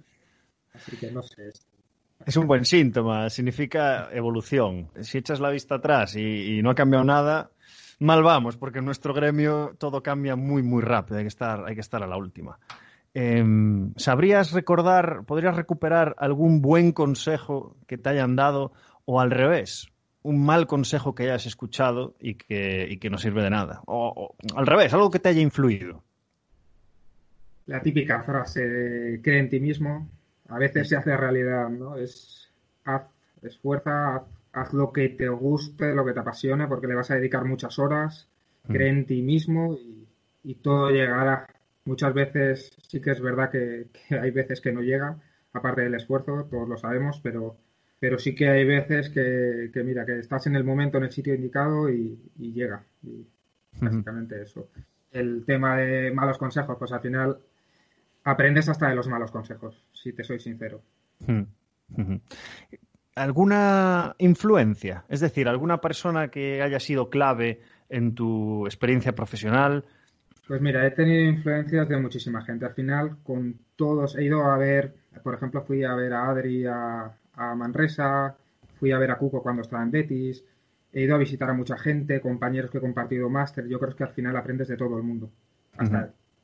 Así 0.73 0.97
que 0.97 1.11
no 1.11 1.23
sé. 1.23 1.51
Es 2.25 2.37
un 2.37 2.47
buen 2.47 2.65
síntoma, 2.65 3.29
significa 3.29 4.09
evolución. 4.13 4.89
Si 5.01 5.17
echas 5.17 5.39
la 5.39 5.49
vista 5.49 5.75
atrás 5.75 6.15
y, 6.15 6.61
no 6.61 6.69
ha 6.69 6.75
cambiado 6.75 7.03
nada, 7.03 7.51
mal 7.99 8.23
vamos, 8.23 8.57
porque 8.57 8.79
en 8.79 8.85
nuestro 8.85 9.13
gremio 9.13 9.75
todo 9.77 10.03
cambia 10.03 10.35
muy, 10.35 10.63
muy 10.63 10.81
rápido. 10.81 11.17
Hay 11.17 11.23
que 11.23 11.29
estar, 11.29 11.65
hay 11.65 11.75
que 11.75 11.81
estar 11.81 12.03
a 12.03 12.07
la 12.07 12.17
última. 12.17 12.59
Em, 13.13 13.93
¿Sabrías 13.95 14.51
recordar, 14.53 15.23
podrías 15.25 15.55
recuperar 15.55 16.15
algún 16.17 16.61
buen 16.61 16.91
consejo 16.91 17.77
que 17.87 17.97
te 17.97 18.09
hayan 18.09 18.35
dado 18.35 18.73
o 19.05 19.19
al 19.19 19.29
revés, 19.29 19.87
un 20.23 20.43
mal 20.43 20.65
consejo 20.65 21.13
que 21.13 21.23
hayas 21.23 21.45
escuchado 21.45 22.15
y 22.19 22.35
que, 22.35 23.09
no 23.11 23.17
sirve 23.17 23.43
de 23.43 23.51
nada? 23.51 23.81
O, 23.85 24.35
al 24.55 24.65
revés, 24.65 24.93
algo 24.93 25.11
que 25.11 25.19
te 25.19 25.29
haya 25.29 25.41
influido. 25.41 26.01
La 27.67 27.81
típica 27.81 28.23
frase, 28.23 29.19
cree 29.23 29.39
en 29.39 29.49
ti 29.49 29.59
mismo, 29.59 30.09
a 30.49 30.57
veces 30.57 30.89
se 30.89 30.95
hace 30.95 31.15
realidad, 31.15 31.69
¿no? 31.69 31.97
Es, 31.97 32.49
haz, 32.83 33.03
esfuerza, 33.41 34.15
haz, 34.15 34.23
lo 34.71 34.91
que 34.91 35.09
te 35.09 35.27
guste, 35.29 35.93
lo 35.93 36.05
que 36.05 36.13
te 36.13 36.19
apasione, 36.19 36.67
porque 36.67 36.87
le 36.87 36.95
vas 36.95 37.11
a 37.11 37.15
dedicar 37.15 37.45
muchas 37.45 37.79
horas, 37.79 38.27
cree 38.67 38.89
en 38.89 39.05
ti 39.05 39.21
mismo 39.21 39.77
y 40.43 40.55
todo 40.55 40.89
llegará 40.89 41.47
Muchas 41.85 42.13
veces 42.13 42.71
sí 42.87 43.01
que 43.01 43.11
es 43.11 43.21
verdad 43.21 43.49
que, 43.49 43.87
hay 44.09 44.31
veces 44.31 44.61
que 44.61 44.71
no 44.71 44.81
llega, 44.81 45.17
aparte 45.51 45.81
del 45.81 45.95
esfuerzo, 45.95 46.47
todos 46.49 46.67
lo 46.67 46.77
sabemos, 46.77 47.19
pero, 47.21 47.57
pero 47.99 48.17
sí 48.17 48.33
que 48.35 48.47
hay 48.47 48.65
veces 48.65 49.09
que, 49.09 49.69
mira, 49.83 50.05
que 50.05 50.19
estás 50.19 50.47
en 50.47 50.55
el 50.55 50.63
momento, 50.63 50.97
en 50.97 51.05
el 51.05 51.11
sitio 51.11 51.35
indicado 51.35 51.89
y, 51.89 52.17
llega. 52.37 52.83
Y 53.03 53.25
básicamente 53.81 54.41
eso. 54.41 54.69
El 55.11 55.43
tema 55.45 55.77
de 55.77 56.11
malos 56.11 56.37
consejos, 56.37 56.77
pues 56.79 56.91
al 56.91 57.01
final 57.01 57.37
aprendes 58.23 58.69
hasta 58.69 58.87
de 58.87 58.95
los 58.95 59.07
malos 59.07 59.31
consejos, 59.31 59.85
si 59.91 60.13
te 60.13 60.23
soy 60.23 60.39
sincero. 60.39 60.81
¿Alguna 63.15 64.15
influencia? 64.17 65.05
Es 65.09 65.19
decir, 65.19 65.47
alguna 65.47 65.81
persona 65.81 66.29
que 66.29 66.61
haya 66.61 66.79
sido 66.79 67.09
clave 67.09 67.61
en 67.89 68.15
tu 68.15 68.65
experiencia 68.65 69.13
profesional, 69.13 69.85
pues 70.47 70.61
mira, 70.61 70.85
he 70.85 70.91
tenido 70.91 71.23
influencias 71.23 71.87
de 71.87 71.97
muchísima 71.97 72.43
gente. 72.43 72.65
Al 72.65 72.73
final, 72.73 73.17
con 73.23 73.57
todos, 73.75 74.17
he 74.17 74.23
ido 74.23 74.43
a 74.43 74.57
ver, 74.57 74.93
por 75.23 75.35
ejemplo, 75.35 75.63
fui 75.63 75.83
a 75.83 75.95
ver 75.95 76.13
a 76.13 76.29
Adri 76.29 76.65
a, 76.65 77.11
Manresa, 77.55 78.35
fui 78.75 78.91
a 78.91 78.99
ver 78.99 79.11
a 79.11 79.17
Cuco 79.17 79.41
cuando 79.41 79.61
estaba 79.61 79.83
en 79.83 79.91
Betis, 79.91 80.43
he 80.91 81.01
ido 81.01 81.15
a 81.15 81.17
visitar 81.17 81.49
a 81.49 81.53
mucha 81.53 81.77
gente, 81.77 82.19
compañeros 82.19 82.69
que 82.69 82.77
he 82.77 82.81
compartido 82.81 83.29
máster. 83.29 83.67
Yo 83.67 83.79
creo 83.79 83.95
que 83.95 84.03
al 84.03 84.11
final 84.11 84.35
aprendes 84.35 84.67
de 84.67 84.77
todo 84.77 84.97
el 84.97 85.03
mundo. 85.03 85.31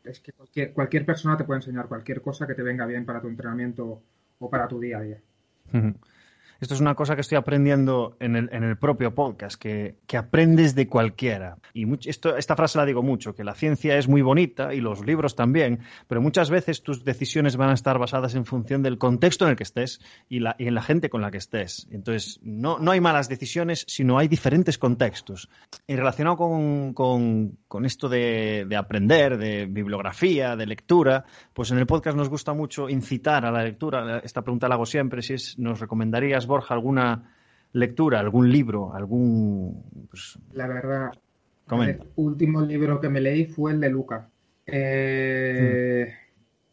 Es 0.04 0.20
que 0.22 0.32
cualquier, 0.72 1.06
persona 1.06 1.38
te 1.38 1.44
puede 1.44 1.60
enseñar 1.60 1.88
cualquier 1.88 2.22
cosa 2.22 2.48
que 2.48 2.56
te 2.56 2.64
venga 2.64 2.86
bien 2.86 3.06
para 3.06 3.22
tu 3.22 3.28
entrenamiento 3.28 4.02
o 4.40 4.50
para 4.50 4.68
tu 4.68 4.80
día 4.80 4.98
a 4.98 5.02
día. 5.02 5.22
Esto 6.60 6.74
es 6.74 6.82
una 6.82 6.94
cosa 6.94 7.16
que 7.16 7.22
estoy 7.22 7.38
aprendiendo 7.38 8.18
en 8.20 8.36
el, 8.36 8.50
en 8.52 8.64
el 8.64 8.78
propio 8.78 9.16
podcast, 9.16 9.60
que, 9.60 9.96
que, 10.08 10.18
aprendes 10.18 10.76
de 10.76 10.88
cualquiera. 10.88 11.58
Y 11.74 11.88
esto, 12.10 12.36
esta 12.36 12.58
frase 12.58 12.78
la 12.78 12.86
digo 12.86 13.02
mucho, 13.02 13.34
que 13.34 13.46
la 13.46 13.54
ciencia 13.54 13.98
es 13.98 14.10
muy 14.10 14.22
bonita 14.22 14.74
y 14.74 14.82
los 14.82 15.06
libros 15.06 15.36
también, 15.36 15.80
pero 16.08 16.22
muchas 16.22 16.50
veces 16.50 16.84
tus 16.84 17.06
decisiones 17.06 17.56
van 17.56 17.70
a 17.70 17.74
estar 17.74 17.98
basadas 17.98 18.36
en 18.36 18.46
función 18.46 18.84
del 18.84 18.98
contexto 18.98 19.46
en 19.46 19.52
el 19.52 19.56
que 19.56 19.64
estés 19.64 20.02
y, 20.28 20.40
la, 20.40 20.58
y 20.60 20.68
en 20.68 20.76
la 20.76 20.82
gente 20.82 21.10
con 21.10 21.22
la 21.22 21.32
que 21.32 21.38
estés. 21.38 21.88
Entonces, 21.92 22.42
no, 22.44 22.78
no 22.78 22.92
hay 22.92 23.00
malas 23.00 23.30
decisiones, 23.30 23.86
sino 23.88 24.18
hay 24.20 24.28
diferentes 24.28 24.78
contextos. 24.78 25.50
Y 25.88 25.96
relacionado 25.96 26.36
con, 26.36 26.94
con, 26.94 27.58
con 27.70 27.86
esto 27.86 28.10
de, 28.10 28.66
de 28.68 28.76
aprender, 28.76 29.38
de 29.38 29.66
bibliografía, 29.66 30.58
de 30.58 30.66
lectura, 30.66 31.24
pues 31.54 31.72
en 31.72 31.78
el 31.78 31.86
podcast 31.86 32.18
nos 32.18 32.28
gusta 32.28 32.54
mucho 32.54 32.90
incitar 32.90 33.46
a 33.46 33.52
la 33.52 33.64
lectura. 33.64 34.20
Esta 34.26 34.42
pregunta 34.42 34.68
la 34.68 34.76
hago 34.76 34.86
siempre, 34.86 35.22
si 35.22 35.36
es, 35.36 35.58
nos 35.58 35.80
recomendarías 35.80 36.49
Borja, 36.50 36.74
alguna 36.74 37.34
lectura, 37.74 38.20
algún 38.20 38.52
libro, 38.52 38.94
algún... 38.94 39.84
Pues, 40.10 40.38
la 40.52 40.68
verdad, 40.68 41.12
el 41.72 42.02
último 42.16 42.62
libro 42.62 43.00
que 43.00 43.10
me 43.10 43.22
leí 43.22 43.46
fue 43.46 43.72
el 43.72 43.80
de 43.80 43.90
Luca. 43.90 44.30
Eh, 44.66 46.14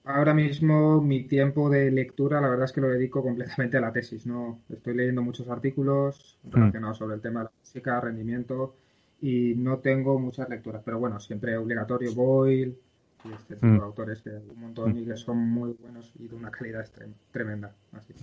ahora 0.05 0.35
mismo 0.35 1.01
mi 1.01 1.25
tiempo 1.25 1.71
de 1.71 1.91
lectura, 1.91 2.41
la 2.41 2.49
verdad 2.49 2.65
es 2.65 2.73
que 2.73 2.81
lo 2.81 2.89
dedico 2.89 3.23
completamente 3.23 3.77
a 3.77 3.81
la 3.81 3.93
tesis. 3.93 4.27
No 4.27 4.61
estoy 4.69 4.95
leyendo 4.95 5.23
muchos 5.23 5.49
artículos 5.49 6.39
relacionados 6.51 6.99
sobre 6.99 7.17
el 7.17 7.21
tema 7.21 7.41
de 7.41 7.45
la 7.45 7.53
música, 7.61 8.01
rendimiento 8.01 8.77
y 9.21 9.55
no 9.57 9.79
tengo 9.79 10.19
muchas 10.19 10.49
lecturas. 10.49 10.83
Pero 10.85 10.99
bueno, 10.99 11.21
siempre 11.21 11.57
obligatorio 11.57 12.15
Boyle 12.15 12.77
y 13.25 13.33
este 13.33 13.55
tipo 13.55 13.67
de 13.67 13.81
autores 13.81 14.23
que 14.23 14.31
un 14.31 14.61
montón 14.61 14.97
y 14.99 15.05
que 15.05 15.17
son 15.17 15.39
muy 15.39 15.75
buenos 15.81 16.13
y 16.19 16.29
de 16.29 16.35
una 16.35 16.51
calidad 16.51 16.87
tremenda. 17.33 17.75
Así. 17.93 18.15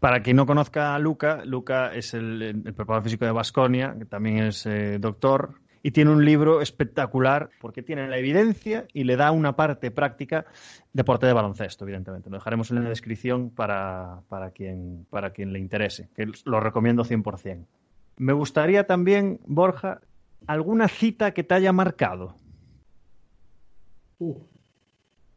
Para 0.00 0.22
quien 0.22 0.36
no 0.36 0.46
conozca 0.46 0.94
a 0.94 0.98
Luca, 0.98 1.44
Luca 1.44 1.94
es 1.94 2.14
el, 2.14 2.62
preparador 2.62 3.04
físico 3.04 3.24
de 3.24 3.32
Basconia, 3.32 3.94
que 3.98 4.04
también 4.04 4.38
es 4.38 4.66
eh, 4.66 4.98
doctor, 4.98 5.54
y 5.82 5.90
tiene 5.92 6.10
un 6.10 6.24
libro 6.24 6.60
espectacular 6.60 7.50
porque 7.60 7.82
tiene 7.82 8.08
la 8.08 8.18
evidencia 8.18 8.86
y 8.92 9.04
le 9.04 9.16
da 9.16 9.30
una 9.32 9.56
parte 9.56 9.90
práctica 9.90 10.46
deporte 10.92 11.26
de 11.26 11.32
baloncesto, 11.32 11.84
evidentemente. 11.84 12.30
Lo 12.30 12.36
dejaremos 12.36 12.70
en 12.70 12.82
la 12.82 12.88
descripción 12.88 13.50
para, 13.50 14.22
para, 14.28 14.50
quien, 14.50 15.06
para 15.10 15.30
quien 15.30 15.52
le 15.52 15.58
interese, 15.58 16.08
que 16.14 16.26
lo 16.44 16.60
recomiendo 16.60 17.04
100%. 17.04 17.66
Me 18.18 18.32
gustaría 18.32 18.86
también, 18.86 19.40
Borja, 19.46 20.00
alguna 20.46 20.88
cita 20.88 21.32
que 21.32 21.44
te 21.44 21.54
haya 21.54 21.72
marcado. 21.72 22.34
Uh, 24.18 24.36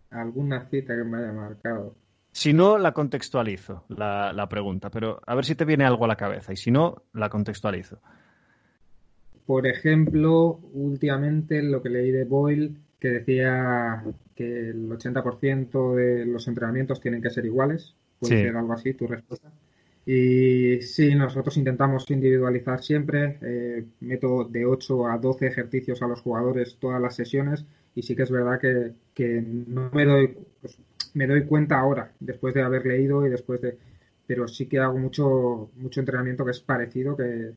alguna 0.09 0.67
cita 0.69 0.95
que 0.95 1.03
me 1.03 1.19
haya 1.19 1.31
marcado. 1.31 1.95
Si 2.31 2.53
no, 2.53 2.77
la 2.77 2.93
contextualizo, 2.93 3.85
la, 3.89 4.47
pregunta, 4.49 4.89
pero 4.89 5.19
a 5.25 5.35
ver 5.35 5.45
si 5.45 5.55
te 5.55 5.65
viene 5.65 5.83
algo 5.83 6.05
a 6.05 6.07
la 6.07 6.15
cabeza 6.15 6.53
y 6.53 6.55
si 6.55 6.71
no, 6.71 7.03
la 7.13 7.29
contextualizo. 7.29 7.99
Por 9.45 9.67
ejemplo, 9.67 10.59
últimamente 10.73 11.61
lo 11.61 11.81
que 11.81 11.89
leí 11.89 12.11
de 12.11 12.23
Boyle, 12.23 12.71
que 12.99 13.09
decía 13.09 14.03
que 14.33 14.69
el 14.69 14.89
80% 14.89 15.95
de 15.95 16.25
los 16.25 16.47
entrenamientos 16.47 17.01
tienen 17.01 17.21
que 17.21 17.29
ser 17.29 17.45
iguales, 17.45 17.95
puede 18.19 18.43
ser 18.43 18.55
algo 18.55 18.73
así 18.73 18.93
tu 18.93 19.07
respuesta. 19.07 19.51
Y 20.05 20.81
sí, 20.81 21.13
nosotros 21.13 21.57
intentamos 21.57 22.09
individualizar 22.09 22.81
siempre, 22.81 23.37
eh, 23.41 23.85
meto 23.99 24.45
de 24.45 24.65
8 24.65 25.07
a 25.07 25.17
12 25.17 25.47
ejercicios 25.47 26.01
a 26.01 26.07
los 26.07 26.21
jugadores 26.21 26.77
todas 26.79 27.01
las 27.01 27.15
sesiones 27.15 27.65
y 27.93 28.01
sí 28.01 28.15
que 28.15 28.23
es 28.23 28.31
verdad 28.31 28.59
que, 28.59 28.93
que 29.13 29.41
no 29.41 29.91
me 29.93 30.05
doy, 30.05 30.37
pues, 30.61 30.77
me 31.13 31.27
doy 31.27 31.45
cuenta 31.45 31.79
ahora, 31.79 32.11
después 32.19 32.53
de 32.53 32.61
haber 32.61 32.85
leído 32.85 33.25
y 33.25 33.29
después 33.29 33.61
de... 33.61 33.77
Pero 34.27 34.47
sí 34.47 34.67
que 34.67 34.79
hago 34.79 34.97
mucho, 34.97 35.71
mucho 35.75 35.99
entrenamiento 35.99 36.45
que 36.45 36.51
es 36.51 36.61
parecido, 36.61 37.17
que, 37.17 37.53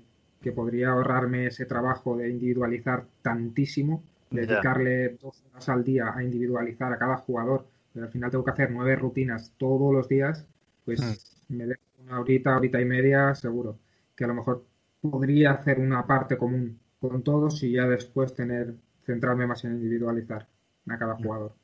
podría 0.54 0.90
ahorrarme 0.90 1.46
ese 1.46 1.64
trabajo 1.64 2.16
de 2.18 2.28
individualizar 2.28 3.06
tantísimo, 3.22 4.02
dedicarle 4.30 5.16
dos 5.22 5.42
horas 5.50 5.68
al 5.70 5.84
día 5.84 6.12
a 6.14 6.22
individualizar 6.22 6.92
a 6.92 6.98
cada 6.98 7.16
jugador, 7.16 7.66
pero 7.94 8.04
al 8.04 8.12
final 8.12 8.30
tengo 8.30 8.44
que 8.44 8.50
hacer 8.50 8.70
nueve 8.70 8.94
rutinas 8.94 9.54
todos 9.56 9.90
los 9.90 10.06
días, 10.06 10.46
pues 10.84 11.00
hmm. 11.48 11.56
me 11.56 11.66
dejo 11.66 11.80
una 12.02 12.20
horita, 12.20 12.56
horita 12.56 12.78
y 12.78 12.84
media, 12.84 13.34
seguro, 13.34 13.78
que 14.14 14.24
a 14.24 14.26
lo 14.26 14.34
mejor 14.34 14.64
podría 15.00 15.52
hacer 15.52 15.78
una 15.78 16.06
parte 16.06 16.36
común 16.36 16.78
con 17.00 17.22
todos 17.22 17.62
y 17.62 17.72
ya 17.72 17.86
después 17.86 18.34
tener 18.34 18.74
centrarme 19.04 19.46
más 19.46 19.64
en 19.64 19.72
individualizar 19.72 20.46
a 20.88 20.98
cada 20.98 21.14
jugador. 21.14 21.54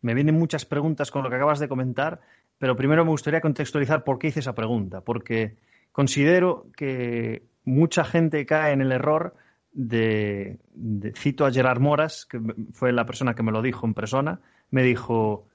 Me 0.00 0.14
vienen 0.14 0.38
muchas 0.38 0.64
preguntas 0.64 1.10
con 1.10 1.22
lo 1.22 1.30
que 1.30 1.36
acabas 1.36 1.58
de 1.58 1.68
comentar, 1.68 2.20
pero 2.58 2.76
primero 2.76 3.04
me 3.04 3.10
gustaría 3.10 3.40
contextualizar 3.40 4.04
por 4.04 4.18
qué 4.18 4.28
hice 4.28 4.40
esa 4.40 4.54
pregunta, 4.54 5.00
porque 5.00 5.56
considero 5.92 6.66
que 6.76 7.42
mucha 7.64 8.04
gente 8.04 8.46
cae 8.46 8.72
en 8.72 8.80
el 8.80 8.92
error 8.92 9.34
de, 9.72 10.58
cito 11.16 11.46
a 11.46 11.52
Gerard 11.52 11.80
Moras, 11.80 12.26
que 12.26 12.40
fue 12.72 12.92
la 12.92 13.06
persona 13.06 13.34
que 13.34 13.42
me 13.42 13.52
lo 13.52 13.62
dijo 13.62 13.86
en 13.86 13.94
persona, 13.94 14.40
me 14.70 14.82
dijo, 14.82 15.46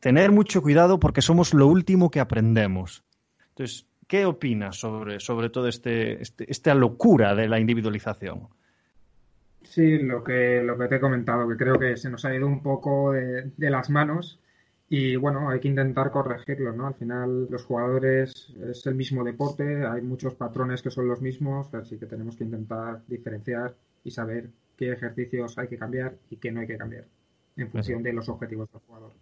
tener 0.00 0.32
mucho 0.32 0.62
cuidado 0.62 0.98
porque 0.98 1.22
somos 1.22 1.54
lo 1.54 1.66
último 1.66 2.10
que 2.10 2.20
aprendemos. 2.20 3.04
Entonces, 3.50 3.86
¿qué 4.06 4.26
opinas 4.26 4.76
sobre, 4.76 5.20
sobre 5.20 5.50
todo 5.50 5.68
este, 5.68 6.20
este, 6.22 6.50
esta 6.50 6.74
locura 6.74 7.34
de 7.34 7.48
la 7.48 7.60
individualización? 7.60 8.48
Sí, 9.72 9.96
lo 9.96 10.22
que, 10.22 10.62
lo 10.62 10.76
que 10.76 10.86
te 10.86 10.96
he 10.96 11.00
comentado, 11.00 11.48
que 11.48 11.56
creo 11.56 11.78
que 11.78 11.96
se 11.96 12.10
nos 12.10 12.26
ha 12.26 12.34
ido 12.34 12.46
un 12.46 12.62
poco 12.62 13.12
de, 13.12 13.50
las 13.56 13.88
manos 13.88 14.38
y 14.86 15.16
bueno, 15.16 15.48
hay 15.48 15.60
que 15.60 15.68
intentar 15.68 16.10
corregirlo, 16.10 16.74
¿no? 16.74 16.88
Al 16.88 16.94
final 16.94 17.46
los 17.48 17.64
jugadores 17.64 18.52
es 18.68 18.86
el 18.86 18.94
mismo 18.94 19.24
deporte, 19.24 19.86
hay 19.86 20.02
muchos 20.02 20.34
patrones 20.34 20.82
que 20.82 20.90
son 20.90 21.08
los 21.08 21.22
mismos, 21.22 21.72
así 21.72 21.96
que 21.96 22.04
tenemos 22.04 22.36
que 22.36 22.44
intentar 22.44 23.00
diferenciar 23.06 23.74
y 24.04 24.10
saber 24.10 24.50
qué 24.76 24.92
ejercicios 24.92 25.56
hay 25.56 25.68
que 25.68 25.78
cambiar 25.78 26.16
y 26.28 26.36
qué 26.36 26.52
no 26.52 26.60
hay 26.60 26.66
que 26.66 26.76
cambiar 26.76 27.06
en 27.56 27.70
función 27.70 28.02
de 28.02 28.12
los 28.12 28.28
objetivos 28.28 28.70
del 28.70 28.82
jugador. 28.82 29.12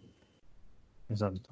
Exacto. 1.09 1.51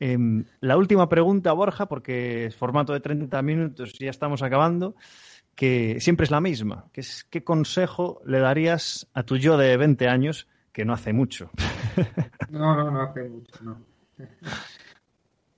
Em, 0.00 0.44
la 0.58 0.76
última 0.76 1.08
pregunta, 1.08 1.52
Borja, 1.52 1.86
porque 1.86 2.46
es 2.46 2.56
formato 2.56 2.92
de 2.92 2.98
30 2.98 3.42
minutos 3.42 3.94
y 4.00 4.06
ya 4.06 4.10
estamos 4.10 4.42
acabando 4.42 4.96
que 5.54 6.00
siempre 6.00 6.24
es 6.24 6.30
la 6.30 6.40
misma, 6.40 6.86
que 6.92 7.00
es 7.02 7.24
qué 7.24 7.44
consejo 7.44 8.22
le 8.24 8.38
darías 8.38 9.08
a 9.14 9.22
tu 9.24 9.36
yo 9.36 9.56
de 9.58 9.76
20 9.76 10.08
años, 10.08 10.48
que 10.72 10.84
no 10.84 10.92
hace 10.92 11.12
mucho. 11.12 11.50
No, 12.50 12.74
no, 12.74 12.90
no 12.90 13.02
hace 13.02 13.28
mucho, 13.28 13.62
no. 13.62 13.80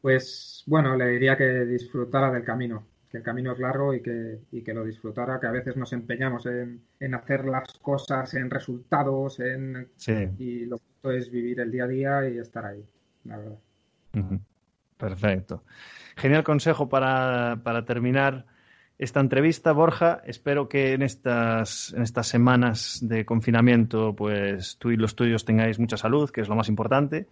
Pues 0.03 0.63
bueno, 0.67 0.95
le 0.95 1.07
diría 1.07 1.39
que 1.39 1.65
disfrutara 1.65 2.31
del 2.31 2.45
camino, 2.45 2.85
que 3.11 3.19
el 3.19 3.23
camino 3.23 3.53
es 3.53 3.59
largo 3.61 3.95
y 3.95 4.03
que, 4.03 4.41
y 4.51 4.63
que 4.63 4.75
lo 4.75 4.85
disfrutara, 4.85 5.41
que 5.41 5.47
a 5.47 5.53
veces 5.53 5.77
nos 5.77 5.93
empeñamos 5.93 6.45
en, 6.47 6.83
en 6.99 7.15
hacer 7.15 7.47
las 7.47 7.73
cosas, 7.81 8.35
en 8.35 8.51
resultados, 8.51 9.41
en 9.41 9.89
y 10.39 10.67
lo 10.67 10.79
que 11.03 11.17
es 11.17 11.31
vivir 11.31 11.61
el 11.61 11.71
día 11.71 11.85
a 11.85 11.89
día 11.89 12.29
y 12.29 12.39
estar 12.39 12.67
ahí, 12.67 12.85
la 13.25 13.39
verdad. 13.39 13.59
Perfecto. 14.99 15.65
Genial 16.17 16.45
consejo 16.45 16.89
para, 16.89 17.61
para 17.63 17.85
terminar 17.85 18.47
esta 19.03 19.19
entrevista, 19.19 19.73
Borja. 19.73 20.23
Espero 20.27 20.69
que 20.69 20.93
en 20.93 21.03
estas, 21.03 21.93
en 21.93 22.03
estas 22.03 22.29
semanas 22.29 23.01
de 23.03 23.25
confinamiento, 23.25 24.15
pues 24.15 24.77
tú 24.79 24.93
y 24.93 24.97
los 24.97 25.17
tuyos 25.17 25.45
tengáis 25.45 25.81
mucha 25.81 25.97
salud, 25.97 26.31
que 26.31 26.41
es 26.41 26.49
lo 26.49 26.55
más 26.55 26.69
importante. 26.69 27.27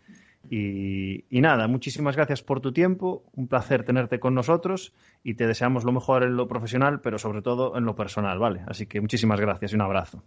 Y, 0.51 1.23
nada, 1.31 1.69
muchísimas 1.69 2.17
gracias 2.17 2.43
por 2.43 2.61
tu 2.61 2.73
tiempo, 2.73 3.23
un 3.37 3.47
placer 3.47 3.85
tenerte 3.85 4.19
con 4.19 4.35
nosotros 4.35 4.93
y 5.23 5.35
te 5.35 5.47
deseamos 5.47 5.85
lo 5.85 5.93
mejor 5.93 6.25
en 6.25 6.37
lo 6.37 6.49
profesional, 6.49 7.01
pero 7.01 7.19
sobre 7.19 7.41
todo 7.41 7.77
en 7.77 7.85
lo 7.85 7.95
personal, 7.95 8.39
¿vale? 8.41 8.63
Así 8.67 8.87
que 8.87 9.01
muchísimas 9.01 9.39
gracias 9.41 9.71
y 9.73 9.75
un 9.77 9.83
abrazo. 9.83 10.25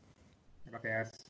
Gracias. 0.66 1.30